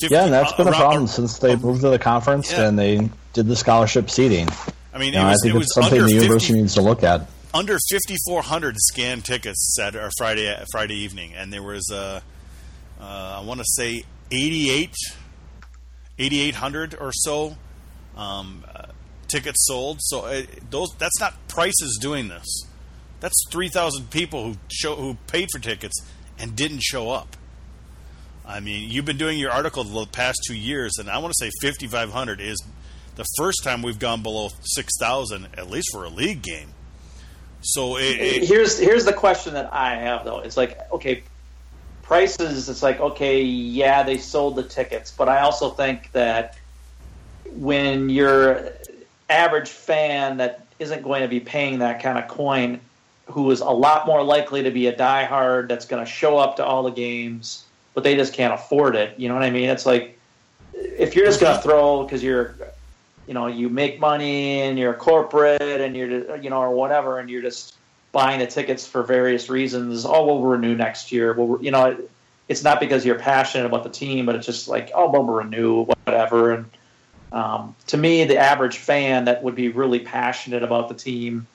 [0.00, 2.68] 50, yeah, and that's been a problem since they moved to the conference yeah.
[2.68, 4.48] and they did the scholarship seating.
[4.94, 7.02] I mean, you know, was, I think it's something the university 50, needs to look
[7.02, 7.22] at.
[7.52, 12.20] Under 5,400 scanned tickets Saturday, or Friday Friday evening, and there was, uh,
[13.00, 14.94] uh I want to say, 88,
[16.18, 17.56] 8,800 or so
[18.16, 18.86] um, uh,
[19.28, 19.98] tickets sold.
[20.00, 22.46] So it, uh, those that's not prices doing this.
[23.20, 26.00] That's three thousand people who show who paid for tickets
[26.38, 27.36] and didn't show up.
[28.46, 31.44] I mean, you've been doing your article the past two years, and I want to
[31.44, 32.56] say 5,500 is
[33.16, 36.68] the first time we've gone below 6,000, at least for a league game.
[37.60, 40.38] So it, it, here's here's the question that I have though.
[40.38, 41.24] It's like okay,
[42.02, 42.68] prices.
[42.68, 46.56] It's like okay, yeah, they sold the tickets, but I also think that
[47.56, 48.70] when your
[49.28, 52.80] average fan that isn't going to be paying that kind of coin,
[53.30, 56.56] who is a lot more likely to be a diehard that's going to show up
[56.56, 57.64] to all the games,
[57.94, 59.18] but they just can't afford it.
[59.18, 59.68] You know what I mean?
[59.68, 60.18] It's like
[60.72, 62.54] if you're just going to throw because you're,
[63.26, 67.28] you know, you make money and you're corporate and you're, you know, or whatever, and
[67.28, 67.74] you're just
[68.12, 70.06] buying the tickets for various reasons.
[70.06, 71.34] Oh, we'll renew next year.
[71.34, 71.98] Well, you know,
[72.48, 75.84] it's not because you're passionate about the team, but it's just like, oh, we'll renew,
[75.84, 76.52] whatever.
[76.52, 76.64] And
[77.32, 81.46] um, to me, the average fan that would be really passionate about the team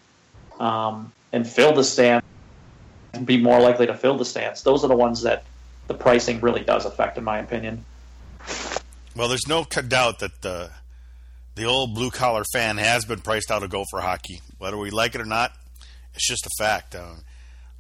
[0.60, 2.24] um, and fill the stands
[3.26, 4.64] be more likely to fill the stands.
[4.64, 5.44] Those are the ones that
[5.88, 7.86] the pricing really does affect, in my opinion.
[9.16, 10.72] Well, there's no doubt that the
[11.56, 15.14] the old blue collar fan has been priced out of Gopher hockey, whether we like
[15.14, 15.52] it or not.
[16.16, 16.96] It's just a fact.
[16.96, 17.16] Uh,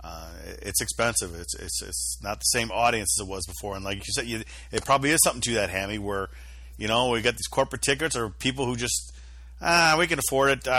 [0.03, 0.29] uh,
[0.61, 1.33] it's expensive.
[1.33, 4.27] It's it's it's not the same audience as it was before, and like you said,
[4.27, 6.29] you, it probably is something to that, Hammy, where
[6.77, 9.13] you know, we got these corporate tickets or people who just
[9.61, 10.67] ah, we can afford it.
[10.67, 10.71] Uh,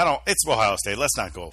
[0.00, 0.22] I don't.
[0.26, 0.98] It's Ohio State.
[0.98, 1.52] Let's not go.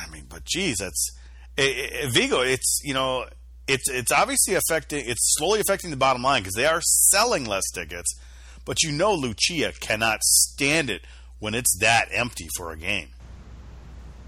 [0.00, 1.16] I mean, but geez, that's
[1.56, 1.62] it,
[2.04, 2.40] it, Vigo.
[2.40, 3.26] It's you know,
[3.66, 5.04] it's it's obviously affecting.
[5.06, 8.18] It's slowly affecting the bottom line because they are selling less tickets.
[8.64, 11.02] But you know, Lucia cannot stand it
[11.38, 13.08] when it's that empty for a game.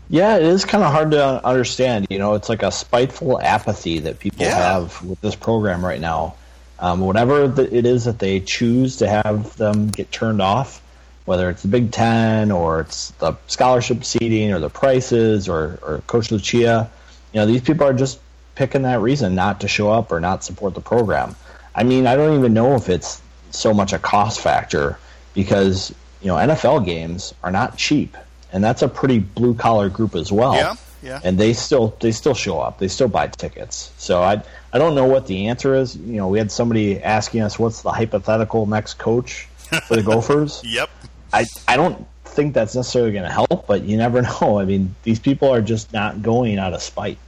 [0.09, 2.07] Yeah, it is kind of hard to understand.
[2.11, 4.57] You know, it's like a spiteful apathy that people yeah.
[4.57, 6.35] have with this program right now
[6.83, 10.82] um, whatever the, it is that they choose to have them get turned off,
[11.25, 16.03] whether it's the Big Ten or it's the scholarship seating or the prices or, or
[16.07, 16.91] Coach Lucia,
[17.33, 18.19] you know, these people are just
[18.55, 21.35] picking that reason not to show up or not support the program.
[21.75, 23.21] I mean, I don't even know if it's
[23.51, 24.99] so much a cost factor
[25.35, 28.17] because you know NFL games are not cheap,
[28.53, 30.55] and that's a pretty blue collar group as well.
[30.55, 31.21] Yeah, yeah.
[31.25, 32.79] And they still they still show up.
[32.79, 33.93] They still buy tickets.
[33.97, 34.43] So I
[34.73, 35.97] I don't know what the answer is.
[35.97, 39.49] You know, we had somebody asking us what's the hypothetical next coach
[39.87, 40.63] for the Gophers.
[40.65, 40.91] yep.
[41.33, 44.59] I I don't think that's necessarily going to help, but you never know.
[44.59, 47.19] I mean, these people are just not going out of spite.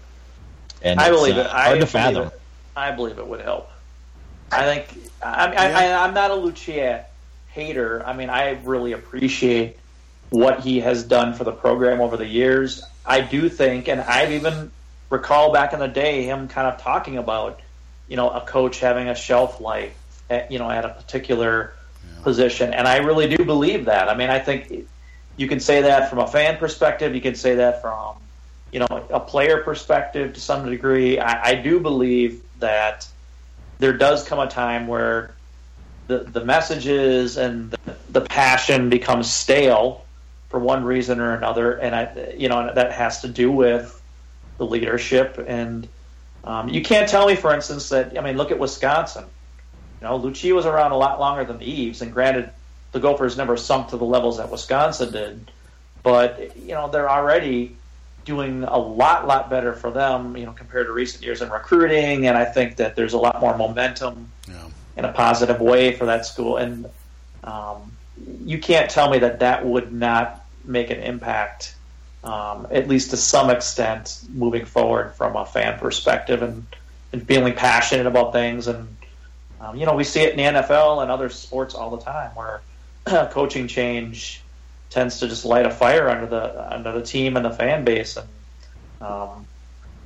[0.83, 1.47] And I believe uh, it.
[1.47, 2.27] Hard I to fathom.
[2.29, 2.41] It.
[2.77, 3.71] I believe it would help.
[4.53, 5.11] I think.
[5.23, 5.79] I, yeah.
[5.79, 7.07] I, I'm not a Lucia
[7.49, 8.05] hater.
[8.05, 9.79] I mean, I really appreciate
[10.31, 12.83] what he has done for the program over the years.
[13.07, 14.71] I do think, and I've even
[15.09, 17.61] recall back in the day him kind of talking about,
[18.09, 19.95] you know, a coach having a shelf life,
[20.29, 21.75] at, you know, at a particular
[22.23, 24.09] position, and I really do believe that.
[24.09, 24.87] I mean, I think
[25.37, 27.15] you can say that from a fan perspective.
[27.15, 28.17] You can say that from,
[28.73, 31.19] you know, a player perspective to some degree.
[31.19, 33.07] I, I do believe that
[33.79, 35.35] there does come a time where
[36.07, 40.05] the the messages and the, the passion becomes stale
[40.49, 44.01] for one reason or another, and I, you know, that has to do with
[44.59, 45.45] the leadership.
[45.47, 45.89] And
[46.45, 49.25] um, you can't tell me, for instance, that I mean, look at Wisconsin.
[50.05, 52.51] You know, Lucia was around a lot longer than Eaves, and granted,
[52.93, 55.51] the Gophers never sunk to the levels that Wisconsin did,
[56.03, 57.75] but you know they're already
[58.27, 62.27] doing a lot, lot better for them, you know, compared to recent years in recruiting.
[62.27, 64.69] And I think that there's a lot more momentum yeah.
[64.99, 66.59] in a positive way for that school.
[66.59, 66.85] And
[67.43, 67.97] um,
[68.45, 71.75] you can't tell me that that would not make an impact
[72.25, 76.67] um, at least to some extent, moving forward from a fan perspective and,
[77.11, 78.87] and feeling passionate about things and
[79.61, 82.31] Um, you know, we see it in the NFL and other sports all the time
[82.35, 82.61] where
[83.31, 84.43] coaching change
[84.91, 88.17] tends to just light a fire under the under the team and the fan base.
[88.17, 88.29] And
[89.01, 89.47] um,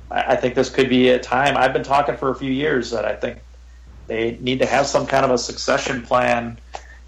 [0.09, 1.57] I, I think this could be a time.
[1.57, 3.39] I've been talking for a few years that I think
[4.07, 6.57] they need to have some kind of a succession plan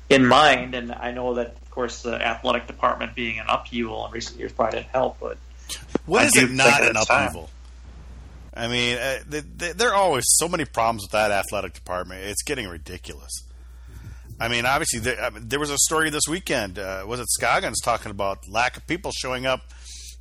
[0.09, 0.75] in mind.
[0.75, 4.51] And I know that, of course, the athletic department being an upheaval in recent years
[4.51, 5.17] probably didn't help.
[5.19, 5.37] But
[6.05, 7.43] what I is it not an upheaval?
[7.43, 7.49] time.
[8.53, 12.23] I mean, uh, th th there are always so many problems with that athletic department.
[12.23, 13.31] It's getting ridiculous.
[14.39, 16.79] I mean, obviously, there, there was a story this weekend.
[16.79, 19.61] Uh, was it Scoggins talking about lack of people showing up?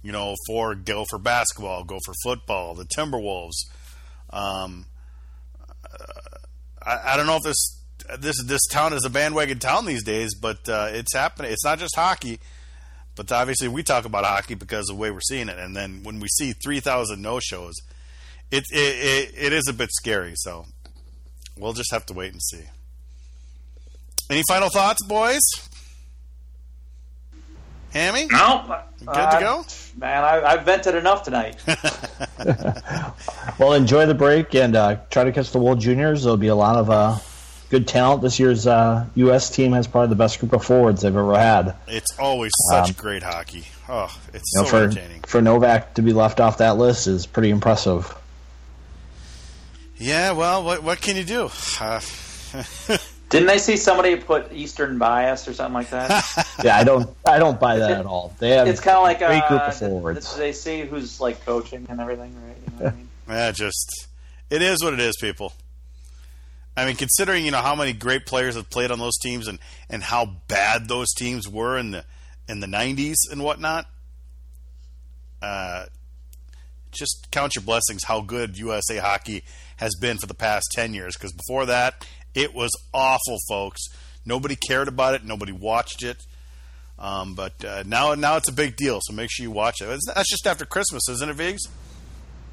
[0.02, 3.66] You know, for go for basketball, go for football, the Timberwolves.
[4.30, 4.86] Um,
[5.84, 6.38] uh,
[6.82, 7.80] I, I don't know if this
[8.18, 11.50] this this town is a bandwagon town these days, but uh, it's happening.
[11.52, 12.40] It's not just hockey,
[13.16, 15.58] but obviously we talk about hockey because of the way we're seeing it.
[15.58, 17.74] And then when we see three thousand no shows,
[18.50, 20.32] it, it it it is a bit scary.
[20.36, 20.64] So
[21.56, 22.62] we'll just have to wait and see.
[24.28, 25.40] Any final thoughts, boys?
[27.92, 29.64] Hammy, no, good to go.
[29.96, 31.56] Man, I, I've vented enough tonight.
[33.58, 36.22] Well, enjoy the break and uh, try to catch the World Juniors.
[36.22, 37.18] There'll be a lot of uh,
[37.68, 38.22] good talent.
[38.22, 39.50] This year's uh, U.S.
[39.50, 41.74] team has probably the best group of forwards they've ever had.
[41.86, 43.66] It's always such Um, great hockey.
[43.86, 45.20] Oh, it's You know, so for entertaining.
[45.26, 48.14] for Novak to be left off that list is pretty impressive.
[50.00, 51.50] Yeah, well, what what can you do?
[51.80, 52.00] Uh,
[53.28, 56.24] Didn't I see somebody put Eastern bias or something like that?
[56.64, 58.34] Yeah, I don't I don't buy that at all.
[58.38, 60.26] They have it's kind of like a great uh, group of forwards.
[60.28, 62.56] th- They see who's like coaching and everything, right?
[62.64, 63.08] You know what I mean?
[63.28, 64.08] Yeah, just
[64.50, 65.52] it is what it is, people.
[66.76, 69.58] I mean, considering you know how many great players have played on those teams and
[69.88, 72.04] and how bad those teams were in the
[72.48, 73.86] in the '90s and whatnot,
[75.42, 75.86] uh,
[76.90, 79.44] just count your blessings how good USA hockey
[79.80, 81.16] has been for the past ten years.
[81.16, 83.80] Because before that, it was awful, folks.
[84.24, 85.24] Nobody cared about it.
[85.24, 86.18] Nobody watched it.
[86.98, 89.00] Um, but uh, now, now it's a big deal.
[89.02, 89.84] So make sure you watch it.
[89.86, 91.62] It's- That's just after Christmas, isn't it, Vigs?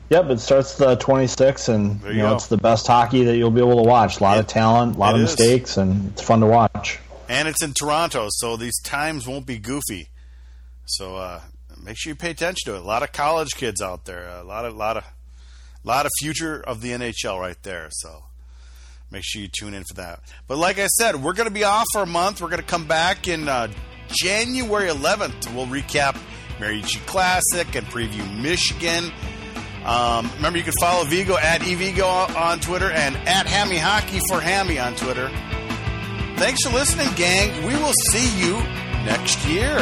[0.09, 2.35] Yep, it starts the 26th, and you you know go.
[2.35, 4.21] it's the best hockey that you'll be able to watch.
[4.21, 5.37] A lot of talent, a lot it of is.
[5.37, 6.97] mistakes, and it's fun to watch.
[7.27, 10.07] and it's in Toronto, so these times won't be goofy.
[10.85, 11.41] So uh,
[11.83, 12.81] make sure you pay attention to it.
[12.83, 15.03] A lot of college kids out there, a lot of lot of
[15.87, 17.87] lot of future of the NHL right there.
[17.91, 18.23] So
[19.09, 20.19] make sure you tune in for that.
[20.47, 22.41] But like I said, we're going to be off for a month.
[22.41, 23.69] We're going to come back in uh,
[24.09, 25.53] January 11th.
[25.55, 26.19] We'll recap
[26.59, 29.11] Mariucci Classic and preview Michigan.
[29.85, 34.41] Um, remember, you can follow Vigo at eVigo on Twitter and at Hammy Hockey for
[34.41, 35.29] Hammy on Twitter.
[36.35, 37.65] Thanks for listening, gang.
[37.65, 38.59] We will see you
[39.05, 39.77] next year.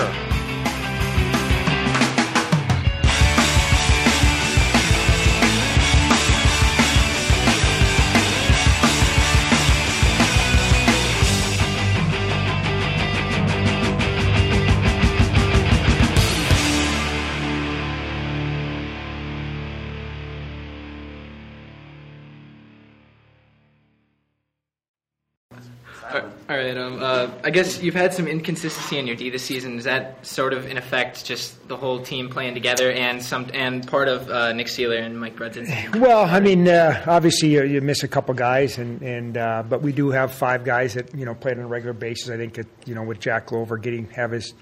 [26.55, 26.77] All right.
[26.77, 29.77] Um, uh, I guess you've had some inconsistency in your D this season.
[29.77, 33.85] Is that sort of in effect just the whole team playing together and some and
[33.85, 35.67] part of uh, Nick Seeler and Mike Brunson?
[35.99, 39.81] Well, I mean, uh, obviously you, you miss a couple guys, and and uh, but
[39.81, 42.29] we do have five guys that you know played on a regular basis.
[42.29, 44.53] I think that you know with Jack Glover getting have his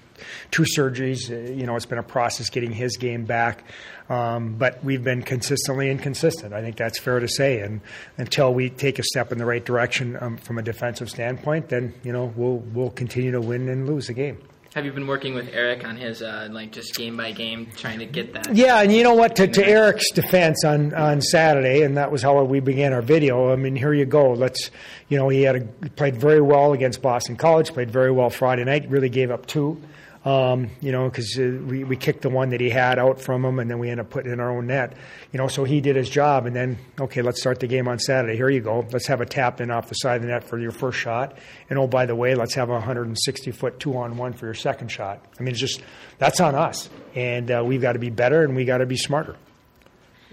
[0.50, 3.64] two surgeries, uh, you know it's been a process getting his game back.
[4.08, 6.52] Um, but we've been consistently inconsistent.
[6.52, 7.60] I think that's fair to say.
[7.60, 7.80] And
[8.18, 11.94] until we take a step in the right direction um, from a defensive standpoint, then
[12.02, 14.38] you know we'll we'll continue to win and lose the game.
[14.74, 18.00] Have you been working with Eric on his uh, like just game by game, trying
[18.00, 18.52] to get that?
[18.52, 19.36] Yeah, and you know what?
[19.36, 23.52] To, to Eric's defense on, on Saturday, and that was how we began our video.
[23.52, 24.32] I mean, here you go.
[24.32, 24.72] Let's,
[25.08, 27.72] you know, he had a, he played very well against Boston College.
[27.72, 28.90] Played very well Friday night.
[28.90, 29.80] Really gave up two.
[30.24, 33.44] Um, you know, because uh, we, we kicked the one that he had out from
[33.44, 34.96] him, and then we ended up putting in our own net.
[35.32, 37.98] You know, so he did his job, and then okay, let's start the game on
[37.98, 38.34] Saturday.
[38.34, 38.86] Here you go.
[38.90, 41.36] Let's have a tap in off the side of the net for your first shot,
[41.68, 44.54] and oh by the way, let's have a 160 foot two on one for your
[44.54, 45.22] second shot.
[45.38, 45.82] I mean, it's just
[46.16, 48.96] that's on us, and uh, we've got to be better, and we got to be
[48.96, 49.36] smarter.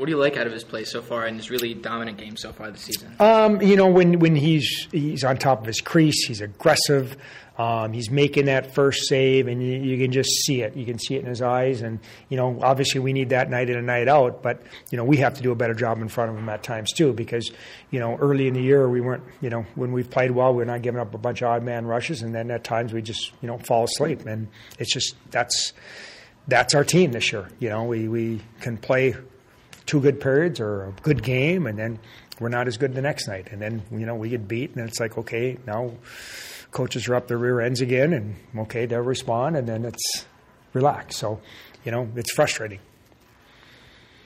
[0.02, 2.36] What do you like out of his play so far in his really dominant game
[2.36, 3.16] so far this season?
[3.20, 7.16] Um, you know, when, when he's he's on top of his crease, he's aggressive.
[7.60, 10.76] Um, he's making that first save, and you, you can just see it.
[10.76, 12.00] You can see it in his eyes, and
[12.30, 14.42] you know, obviously, we need that night in and night out.
[14.42, 16.64] But you know, we have to do a better job in front of him at
[16.64, 17.52] times too, because
[17.92, 19.24] you know, early in the year, we weren't.
[19.40, 21.86] You know, when we've played well, we're not giving up a bunch of odd man
[21.86, 24.48] rushes, and then at times we just you know fall asleep, and
[24.80, 25.74] it's just that's
[26.48, 27.50] that's our team this year.
[27.60, 29.14] You know, we we can play
[29.92, 32.00] two good periods or a good game, and then
[32.40, 34.88] we're not as good the next night, and then you know we get beat, and
[34.88, 35.92] it's like okay, now
[36.72, 40.26] coaches are up their rear ends again, and okay, they'll respond, and then it's
[40.72, 41.18] relax.
[41.18, 41.42] So,
[41.84, 42.80] you know, it's frustrating.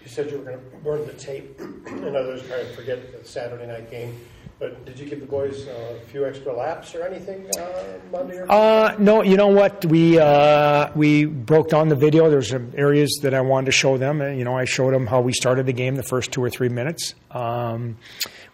[0.05, 3.27] You said you were going to burn the tape, and others try to forget the
[3.27, 4.19] Saturday night game.
[4.57, 8.37] But did you give the boys uh, a few extra laps or anything uh, Monday?
[8.37, 9.83] Or Uh, no, you know what?
[9.83, 12.29] We uh, we broke down the video.
[12.29, 14.21] There's some areas that I wanted to show them.
[14.21, 16.69] You know, I showed them how we started the game the first two or three
[16.69, 17.15] minutes.
[17.31, 17.97] Um,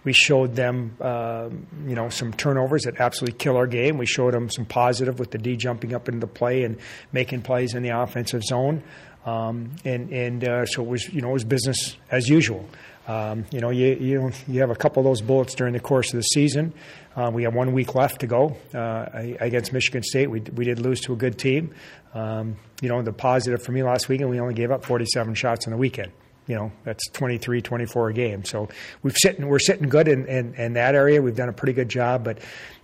[0.04, 4.00] we showed them, um you know, some turnovers that absolutely kill our game.
[4.00, 6.78] We showed them some positive with the D jumping up into play and
[7.12, 8.82] making plays in the offensive zone.
[9.26, 12.68] Um, and and uh, so it was, you know, it was business as usual.
[13.08, 16.14] Um, you know, you, you you have a couple of those bullets during the course
[16.14, 16.74] of the season.
[17.16, 19.06] Uh, we have one week left to go uh,
[19.40, 20.30] against Michigan State.
[20.30, 21.74] We we did lose to a good team.
[22.14, 25.68] Um, you know, the positive for me last weekend, we only gave up 47 shots
[25.68, 26.12] on the weekend.
[26.48, 28.44] You know, that's 23, 24 a game.
[28.44, 28.68] So
[29.04, 31.22] we've sitting, we're sitting good in, in, in that area.
[31.22, 32.40] We've done a pretty good job, but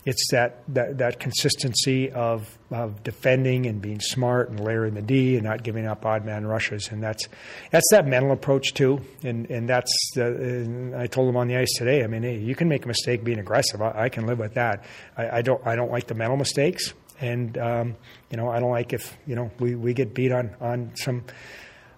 [0.08, 5.36] it's that, that, that consistency of, of defending and being smart and layering the D
[5.36, 6.88] and not giving up odd man rushes.
[6.91, 7.28] And that's,
[7.72, 9.01] that's that mental approach too.
[9.24, 12.38] And, and that's, the, and I told them on the ice today, I mean, hey,
[12.38, 13.82] you can make a mistake being aggressive.
[13.82, 14.86] I, I can live with that.
[15.18, 16.93] I, I don't, I don't like the mental mistakes.
[17.20, 17.95] And, um,
[18.32, 21.26] you know, I don't like if, you know, we, we get beat on, on some,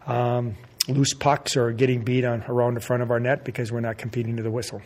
[0.07, 0.55] um,
[0.89, 3.97] loose pucks or getting beat on around the front of our net because we're not
[3.97, 4.81] competing to the whistle.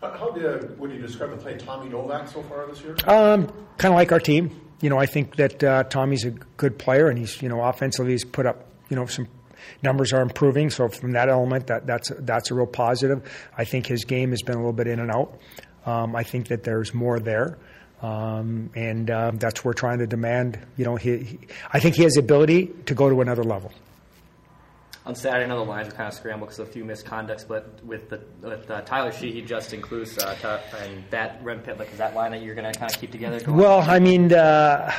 [0.00, 2.96] How did, would you describe the play Tommy Novak so far this year?
[3.06, 3.46] Um,
[3.76, 4.58] kind of like our team.
[4.80, 8.12] You know, I think that uh, Tommy's a good player, and he's you know offensively
[8.12, 9.28] he's put up you know some
[9.82, 10.70] numbers are improving.
[10.70, 13.30] So from that element, that that's that's a real positive.
[13.58, 15.38] I think his game has been a little bit in and out.
[15.84, 17.58] Um, I think that there's more there.
[18.02, 20.58] Um, and um, that's what we're trying to demand.
[20.78, 21.38] You know, he, he,
[21.70, 23.72] I think he has the ability to go to another level.
[25.10, 27.44] On Saturday, I know the lines were kind of scrambled because of a few misconducts,
[27.44, 31.90] but with the with uh, Tyler Sheehy, Justin Kloos, uh, Ty- and that Rem Pitlick,
[31.90, 33.40] is that line that you're going to kind of keep together?
[33.50, 34.94] Well, I mean, uh,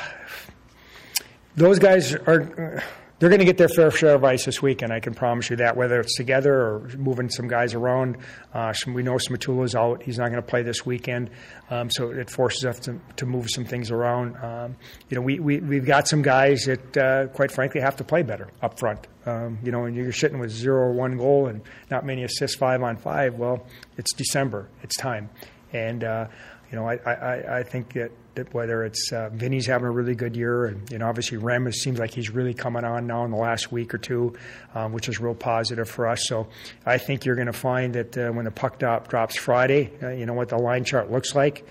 [1.55, 2.84] those guys are.
[3.22, 4.91] They're going to get their fair share of ice this weekend.
[4.91, 5.78] I can promise you that.
[5.78, 8.17] Whether it's together or moving some guys around,
[8.51, 10.01] uh, some, we know Szmatula's out.
[10.01, 11.30] He's not going to play this weekend,
[11.69, 14.38] um, so it forces us to, to move some things around.
[14.38, 14.76] Um,
[15.07, 18.24] you know, we, we we've got some guys that, uh, quite frankly, have to play
[18.24, 19.05] better up front.
[19.28, 21.61] Um, you know, and you're sitting with zero or one goal and
[21.91, 23.36] not many assists, five on five.
[23.36, 23.67] Well,
[23.97, 24.67] it's December.
[24.82, 25.30] It's time,
[25.72, 26.26] and uh,
[26.72, 30.16] you know, I, I, I think that, that whether it's uh, Vinny's having a really
[30.16, 33.32] good year, and you know, obviously Rem seems like he's really coming on now in
[33.32, 34.34] the last week or two,
[34.74, 36.28] um, which is real positive for us.
[36.28, 36.48] So
[36.86, 40.10] I think you're going to find that uh, when the puck drop drops Friday, uh,
[40.10, 41.66] you know what the line chart looks like.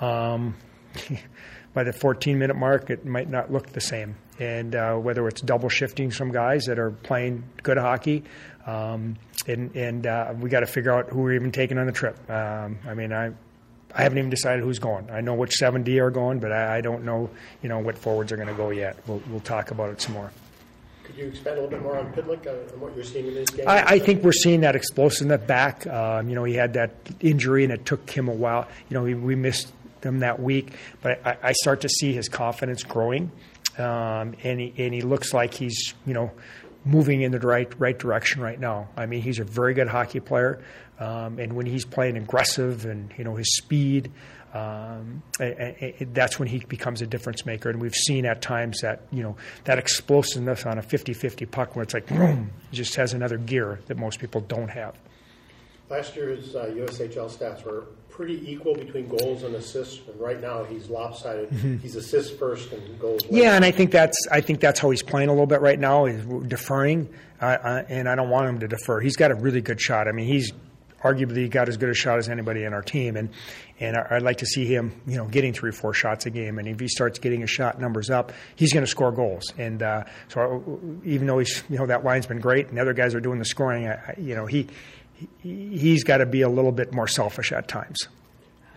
[0.00, 0.56] Um,
[1.74, 4.16] by the 14 minute mark, it might not look the same.
[4.38, 8.24] And uh, whether it's double shifting some guys that are playing good hockey,
[8.66, 11.92] um, and, and uh, we got to figure out who we're even taking on the
[11.92, 12.18] trip.
[12.30, 13.32] Um, I mean, I
[13.96, 15.08] I haven't even decided who's going.
[15.10, 17.30] I know which 7D are going, but I, I don't know,
[17.62, 18.98] you know, what forwards are going to go yet.
[19.06, 20.30] We'll, we'll talk about it some more.
[21.02, 23.34] Could you expand a little bit more on Pitlick uh, and what you're seeing in
[23.34, 23.66] this game?
[23.66, 25.86] I, I think we're seeing that explosiveness back.
[25.86, 28.68] Um, you know, he had that injury, and it took him a while.
[28.90, 29.72] You know, we, we missed
[30.02, 33.30] him that week, but I, I start to see his confidence growing,
[33.78, 36.32] um, and he and he looks like he's you know
[36.84, 38.88] moving in the right right direction right now.
[38.96, 40.62] I mean, he's a very good hockey player,
[41.00, 44.10] um, and when he's playing aggressive and you know his speed.
[44.54, 48.80] Um, a- a- that's when he becomes a difference maker, and we've seen at times
[48.80, 53.12] that you know that explosiveness on a 50-50 puck, where it's like boom, just has
[53.12, 54.94] another gear that most people don't have.
[55.90, 60.64] Last year's uh, USHL stats were pretty equal between goals and assists, and right now
[60.64, 61.50] he's lopsided.
[61.82, 63.22] He's assists first and goals.
[63.24, 63.34] later.
[63.34, 63.42] Mm-hmm.
[63.42, 65.78] Yeah, and I think that's I think that's how he's playing a little bit right
[65.78, 66.06] now.
[66.06, 67.10] He's deferring,
[67.42, 69.00] uh, uh, and I don't want him to defer.
[69.00, 70.08] He's got a really good shot.
[70.08, 70.50] I mean, he's
[71.02, 73.28] arguably got as good a shot as anybody in our team, and
[73.78, 76.58] and I'd like to see him, you know, getting three or four shots a game.
[76.58, 79.52] And if he starts getting his shot numbers up, he's going to score goals.
[79.58, 80.40] And uh, so,
[81.04, 83.20] I, even though he's, you know, that line's been great, and the other guys are
[83.20, 84.62] doing the scoring, I, you know, he.
[84.62, 84.72] he-
[85.42, 87.96] He's got to be a little bit more selfish at times.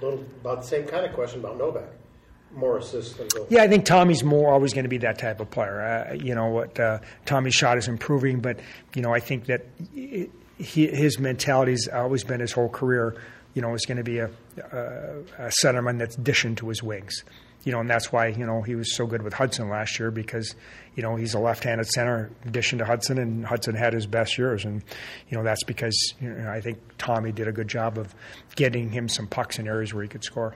[0.01, 1.83] Little, about the same kind of question about Novak.
[2.55, 3.47] More assists than goals.
[3.49, 5.81] Yeah, I think Tommy's more always going to be that type of player.
[5.81, 6.79] Uh, you know what?
[6.79, 8.57] Uh, Tommy's shot is improving, but
[8.95, 9.65] you know I think that
[10.59, 13.15] he, his mentality's always been his whole career.
[13.55, 14.29] You know, is going to be a,
[14.71, 17.23] a, a centerman that's dishing to his wings.
[17.63, 20.11] You know, and that's why you know he was so good with Hudson last year
[20.11, 20.55] because
[20.95, 24.65] you know he's a left-handed center dishing to Hudson, and Hudson had his best years,
[24.65, 24.83] and
[25.29, 28.13] you know that's because you know, I think Tommy did a good job of
[28.55, 30.55] getting him some pucks in areas where he could score.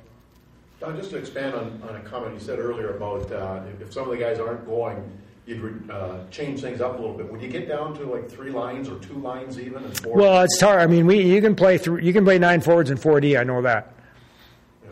[0.98, 4.10] Just to expand on, on a comment you said earlier about uh, if some of
[4.10, 5.02] the guys aren't going,
[5.46, 7.32] you'd uh, change things up a little bit.
[7.32, 10.16] When you get down to like three lines or two lines even and four.
[10.16, 10.80] Well, it's hard.
[10.80, 12.00] I mean, we you can play through.
[12.00, 13.38] You can play nine forwards and four D.
[13.38, 13.94] I know that.
[14.84, 14.92] Yeah.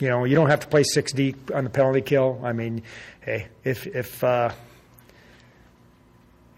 [0.00, 2.40] You know, you don't have to play six D on the penalty kill.
[2.42, 2.82] I mean,
[3.20, 4.50] hey, if if uh,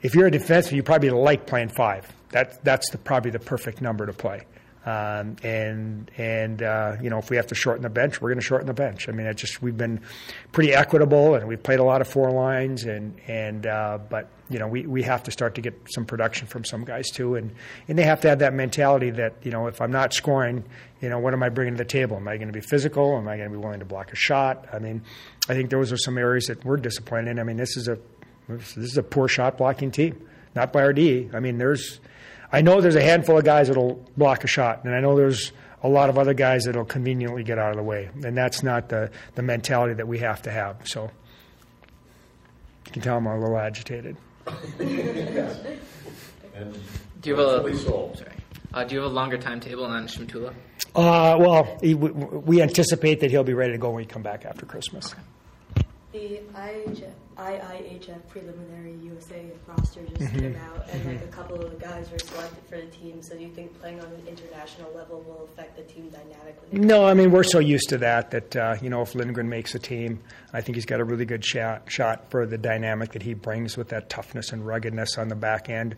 [0.03, 2.11] if you're a defenseman, you probably like playing five.
[2.30, 4.43] That that's the, probably the perfect number to play.
[4.87, 8.39] Um, and and uh, you know, if we have to shorten the bench, we're going
[8.39, 9.09] to shorten the bench.
[9.09, 10.01] I mean, it just we've been
[10.53, 14.61] pretty equitable, and we've played a lot of four lines, and and uh, but you
[14.61, 17.51] know, we, we have to start to get some production from some guys too, and
[17.89, 20.62] and they have to have that mentality that you know, if I'm not scoring,
[21.01, 22.16] you know, what am I bringing to the table?
[22.16, 23.16] Am I going to be physical?
[23.16, 24.68] Am I going to be willing to block a shot?
[24.72, 25.03] I mean,
[25.49, 27.41] I think those are some areas that we're disappointed in.
[27.41, 27.99] I mean, this is a
[28.49, 31.28] this is a poor shot blocking team, not by our D.
[31.34, 31.99] I mean, there's
[32.53, 35.53] I know there's a handful of guys that'll block a shot, and I know there's
[35.82, 38.88] a lot of other guys that'll conveniently get out of the way, and that's not
[38.88, 40.86] the, the mentality that we have to have.
[40.88, 41.11] So
[42.86, 44.16] you can tell I'm a little agitated.
[44.47, 44.57] And
[47.20, 48.30] Do you have a sorry?
[48.72, 50.53] Uh, do you have a longer timetable on Szmatula?
[50.94, 54.22] Uh, well, he, we, we anticipate that he'll be ready to go when we come
[54.22, 55.14] back after Christmas.
[56.16, 61.76] The IIHF, IIHF preliminary USA roster just came out, and like a couple of the
[61.76, 63.20] guys were selected for the team.
[63.20, 66.78] So do you think playing on an international level will affect the team dynamically?
[66.78, 69.74] No, I mean we're so used to that that uh, you know if Lindgren makes
[69.74, 70.22] a team,
[70.54, 73.76] I think he's got a really good shot shot for the dynamic that he brings
[73.76, 75.96] with that toughness and ruggedness on the back end.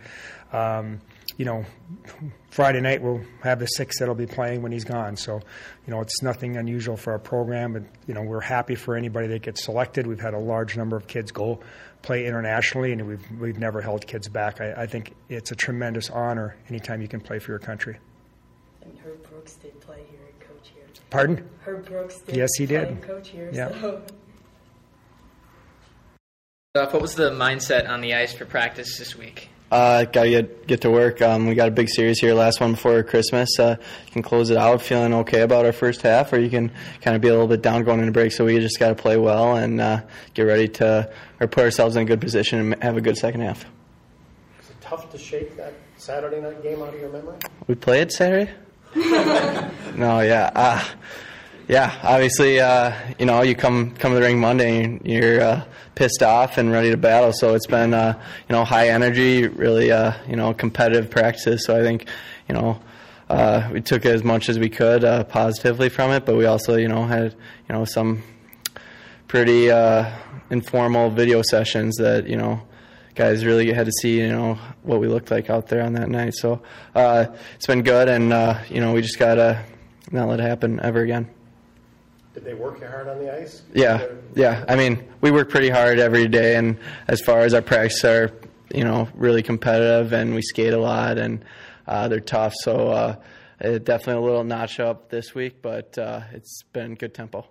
[0.52, 1.00] Um,
[1.39, 1.64] you know,
[2.51, 5.16] Friday night we'll have the six that'll be playing when he's gone.
[5.16, 5.34] So,
[5.86, 9.28] you know, it's nothing unusual for our program, and you know we're happy for anybody
[9.28, 10.07] that gets selected.
[10.07, 11.61] We've had a large number of kids go
[12.03, 14.61] play internationally, and we've we've never held kids back.
[14.61, 17.99] I, I think it's a tremendous honor anytime you can play for your country.
[18.82, 20.84] And Herb Brooks did play here and coach here.
[21.11, 21.49] Pardon?
[21.64, 22.89] Herb Brooks did Yes, he play did.
[22.89, 23.49] and coach here.
[23.53, 23.70] Yeah.
[23.80, 24.03] So
[26.74, 29.49] Uh, what was the mindset on the ice for practice this week?
[29.70, 31.20] Uh, gotta get get to work.
[31.20, 33.58] Um, we got a big series here, last one before Christmas.
[33.58, 36.72] Uh, you can close it out feeling okay about our first half, or you can
[37.02, 38.32] kind of be a little bit down going into break.
[38.32, 40.02] So we just got to play well and uh,
[40.32, 43.42] get ready to or put ourselves in a good position and have a good second
[43.42, 43.66] half.
[44.62, 47.36] Is it tough to shake that Saturday night game out of your memory?
[47.66, 48.50] We played Saturday.
[48.94, 50.82] no, yeah, uh,
[51.68, 52.00] yeah.
[52.02, 55.64] Obviously, uh, you know, you come come to the ring Monday, and you're uh,
[55.94, 57.32] pissed off and ready to battle.
[57.32, 61.64] So it's been, uh, you know, high energy, really, uh, you know, competitive practices.
[61.64, 62.08] So I think,
[62.48, 62.80] you know.
[63.30, 66.76] Uh, we took as much as we could uh, positively from it, but we also,
[66.76, 67.34] you know, had
[67.68, 68.22] you know some
[69.26, 69.68] pretty
[70.48, 72.62] informal video sessions that you know
[73.14, 76.08] guys really had to see you know what we looked like out there on that
[76.08, 76.32] night.
[76.36, 76.62] So
[76.96, 78.30] it's been good, and
[78.70, 79.62] you know we just gotta
[80.10, 81.28] not let it happen ever again.
[82.39, 83.62] Did they work hard on the ice?
[83.74, 84.64] Yeah, They're- yeah.
[84.68, 86.78] I mean, we work pretty hard every day, and
[87.09, 88.32] as far as our practices are,
[88.72, 91.45] you know, really competitive, and we skate a lot, and
[91.89, 92.55] uh, they're tough.
[92.62, 93.16] So uh,
[93.61, 97.45] definitely a little notch up this week, but uh, it's been good tempo.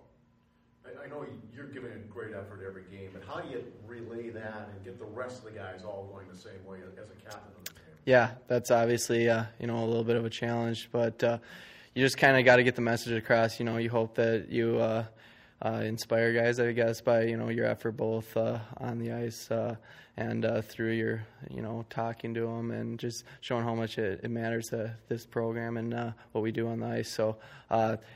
[0.85, 4.29] I, I know you're giving a great effort every game, but how do you relay
[4.29, 7.21] that and get the rest of the guys all going the same way as a
[7.25, 7.79] captain of the team?
[8.05, 11.39] Yeah, that's obviously uh, you know a little bit of a challenge, but uh,
[11.97, 13.57] you just kind of got to get the message across.
[13.57, 15.05] You know, you hope that you uh,
[15.65, 19.49] uh, inspire guys, I guess, by you know your effort both uh, on the ice
[19.49, 19.77] uh,
[20.15, 24.19] and uh, through your you know talking to them and just showing how much it,
[24.21, 27.09] it matters to this program and uh, what we do on the ice.
[27.09, 27.37] So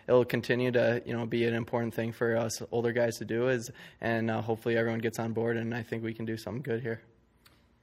[0.08, 3.48] it'll continue to you know be an important thing for us older guys to do
[3.48, 6.84] is, and hopefully everyone gets on board, and I think we can do something good
[6.84, 7.02] here.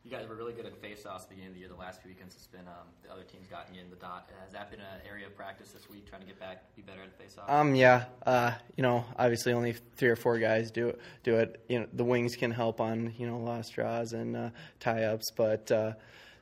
[0.08, 1.68] You guys were really good at face-offs at the beginning of the year.
[1.68, 4.30] The last few weekends, it's been um, the other teams gotten you in the dot.
[4.42, 7.02] Has that been an area of practice this week, trying to get back, be better
[7.02, 7.44] at face-offs?
[7.46, 11.62] Um, yeah, uh, you know, obviously only three or four guys do do it.
[11.68, 14.48] You know, the wings can help on you know lost draws and uh,
[14.80, 15.92] tie-ups, but uh,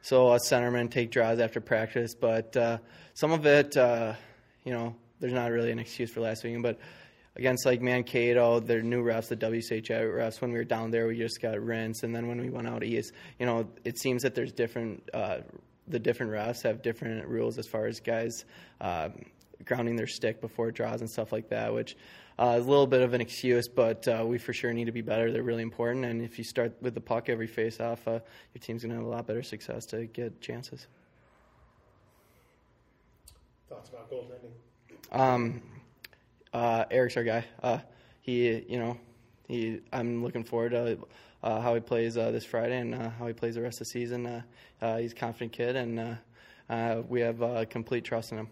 [0.01, 2.15] so us centermen take draws after practice.
[2.15, 2.79] But uh,
[3.15, 4.13] some of it, uh,
[4.63, 6.79] you know, there's not really an excuse for last weekend, but.
[7.37, 10.41] Against like Mankato, their new refs, the WCH refs.
[10.41, 12.83] When we were down there, we just got rinsed, and then when we went out
[12.83, 15.09] east, you know, it seems that there's different.
[15.13, 15.39] Uh,
[15.89, 18.45] the different refs have different rules as far as guys
[18.81, 19.09] uh,
[19.65, 21.97] grounding their stick before draws and stuff like that, which
[22.39, 24.93] uh, is a little bit of an excuse, but uh, we for sure need to
[24.93, 25.33] be better.
[25.33, 28.21] They're really important, and if you start with the puck every face-off, uh,
[28.53, 30.87] your team's going to have a lot better success to get chances.
[33.69, 35.19] Thoughts about goaltending?
[35.19, 35.63] Um,
[36.53, 37.45] uh, Eric's our guy.
[37.63, 37.79] Uh,
[38.21, 38.99] he, you know,
[39.49, 39.81] he.
[39.93, 40.99] I'm looking forward to
[41.43, 43.87] uh, how he plays uh, this Friday and uh, how he plays the rest of
[43.87, 44.27] the season.
[44.27, 44.43] Uh,
[44.83, 46.15] uh, he's a confident kid, and uh,
[46.69, 48.49] uh, we have uh, complete trust in him.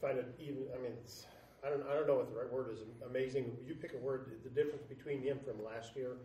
[0.00, 0.64] Find it even.
[0.74, 1.26] I mean, it's,
[1.64, 1.84] I don't.
[1.90, 2.80] I don't know what the right word is.
[3.08, 3.56] Amazing.
[3.66, 4.30] You pick a word.
[4.44, 6.16] The difference between him from last year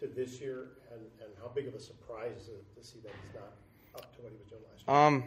[0.00, 3.12] to this year, and, and how big of a surprise is it to see that
[3.22, 3.52] he's not
[3.94, 4.96] up to what he was doing last year?
[4.96, 5.24] Um,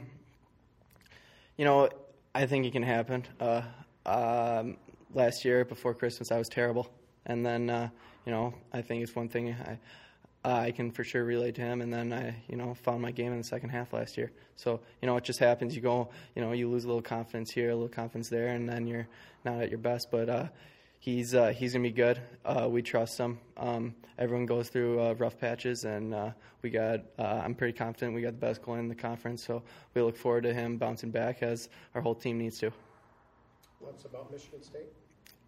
[1.57, 1.89] you know,
[2.33, 3.23] I think it can happen.
[3.39, 3.61] Uh,
[4.05, 4.77] um,
[5.13, 6.89] last year before Christmas, I was terrible,
[7.25, 7.89] and then uh,
[8.25, 9.79] you know, I think it's one thing I.
[10.47, 13.31] I can for sure relate to him, and then I, you know, found my game
[13.31, 14.31] in the second half last year.
[14.55, 15.75] So, you know, it just happens.
[15.75, 18.69] You go, you know, you lose a little confidence here, a little confidence there, and
[18.69, 19.07] then you're
[19.43, 20.11] not at your best.
[20.11, 20.47] But uh,
[20.99, 22.19] he's uh, he's gonna be good.
[22.45, 23.39] Uh, we trust him.
[23.57, 26.31] Um, everyone goes through uh, rough patches, and uh,
[26.61, 27.01] we got.
[27.17, 29.43] Uh, I'm pretty confident we got the best goalie in the conference.
[29.43, 32.71] So we look forward to him bouncing back as our whole team needs to.
[34.05, 34.87] About Michigan State?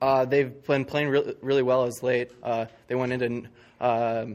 [0.01, 2.31] Uh, they've been playing re- really well as late.
[2.43, 3.49] Uh, they went into
[3.81, 4.25] uh,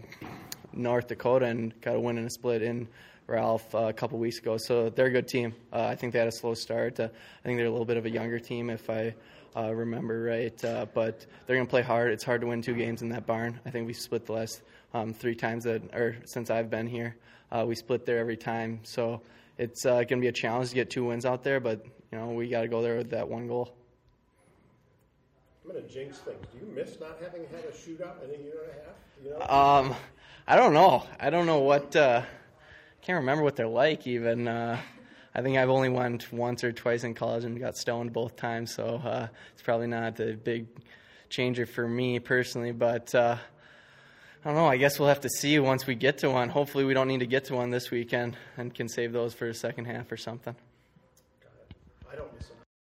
[0.73, 2.89] North Dakota and got a win in a split in
[3.29, 4.57] Ralph uh, a couple weeks ago.
[4.59, 5.55] So they're a good team.
[5.73, 6.99] Uh, I think they had a slow start.
[6.99, 9.15] Uh, I think they're a little bit of a younger team, if I
[9.57, 10.59] remember right.
[10.61, 12.11] But they're going to play hard.
[12.11, 13.61] It's hard to win two games in that barn.
[13.65, 14.63] I think we split the last
[14.95, 17.17] um, three times that, or since I've been here,
[17.65, 18.81] we split there every time.
[18.83, 19.23] So
[19.59, 21.61] it's going to be a challenge to get two wins out there.
[21.61, 23.77] But you know we got to go there with that one goal.
[25.65, 26.45] I'm going to jinx things.
[26.53, 28.97] Do you miss not having had a shootout in a year and a half?
[29.23, 29.91] You know?
[29.91, 29.97] Um,
[30.47, 31.05] I don't know.
[31.21, 31.95] I don't know what.
[31.95, 32.23] Uh,
[33.01, 34.07] can't remember what they're like.
[34.07, 34.81] Even uh,
[35.35, 38.75] I think I've only went once or twice in college and got stoned both times.
[38.75, 40.67] So uh, it's probably not a big
[41.29, 42.73] changer for me personally.
[42.73, 43.37] But uh,
[44.45, 44.67] I don't know.
[44.67, 46.49] I guess we'll have to see once we get to one.
[46.49, 49.47] Hopefully, we don't need to get to one this weekend and can save those for
[49.47, 50.57] the second half or something.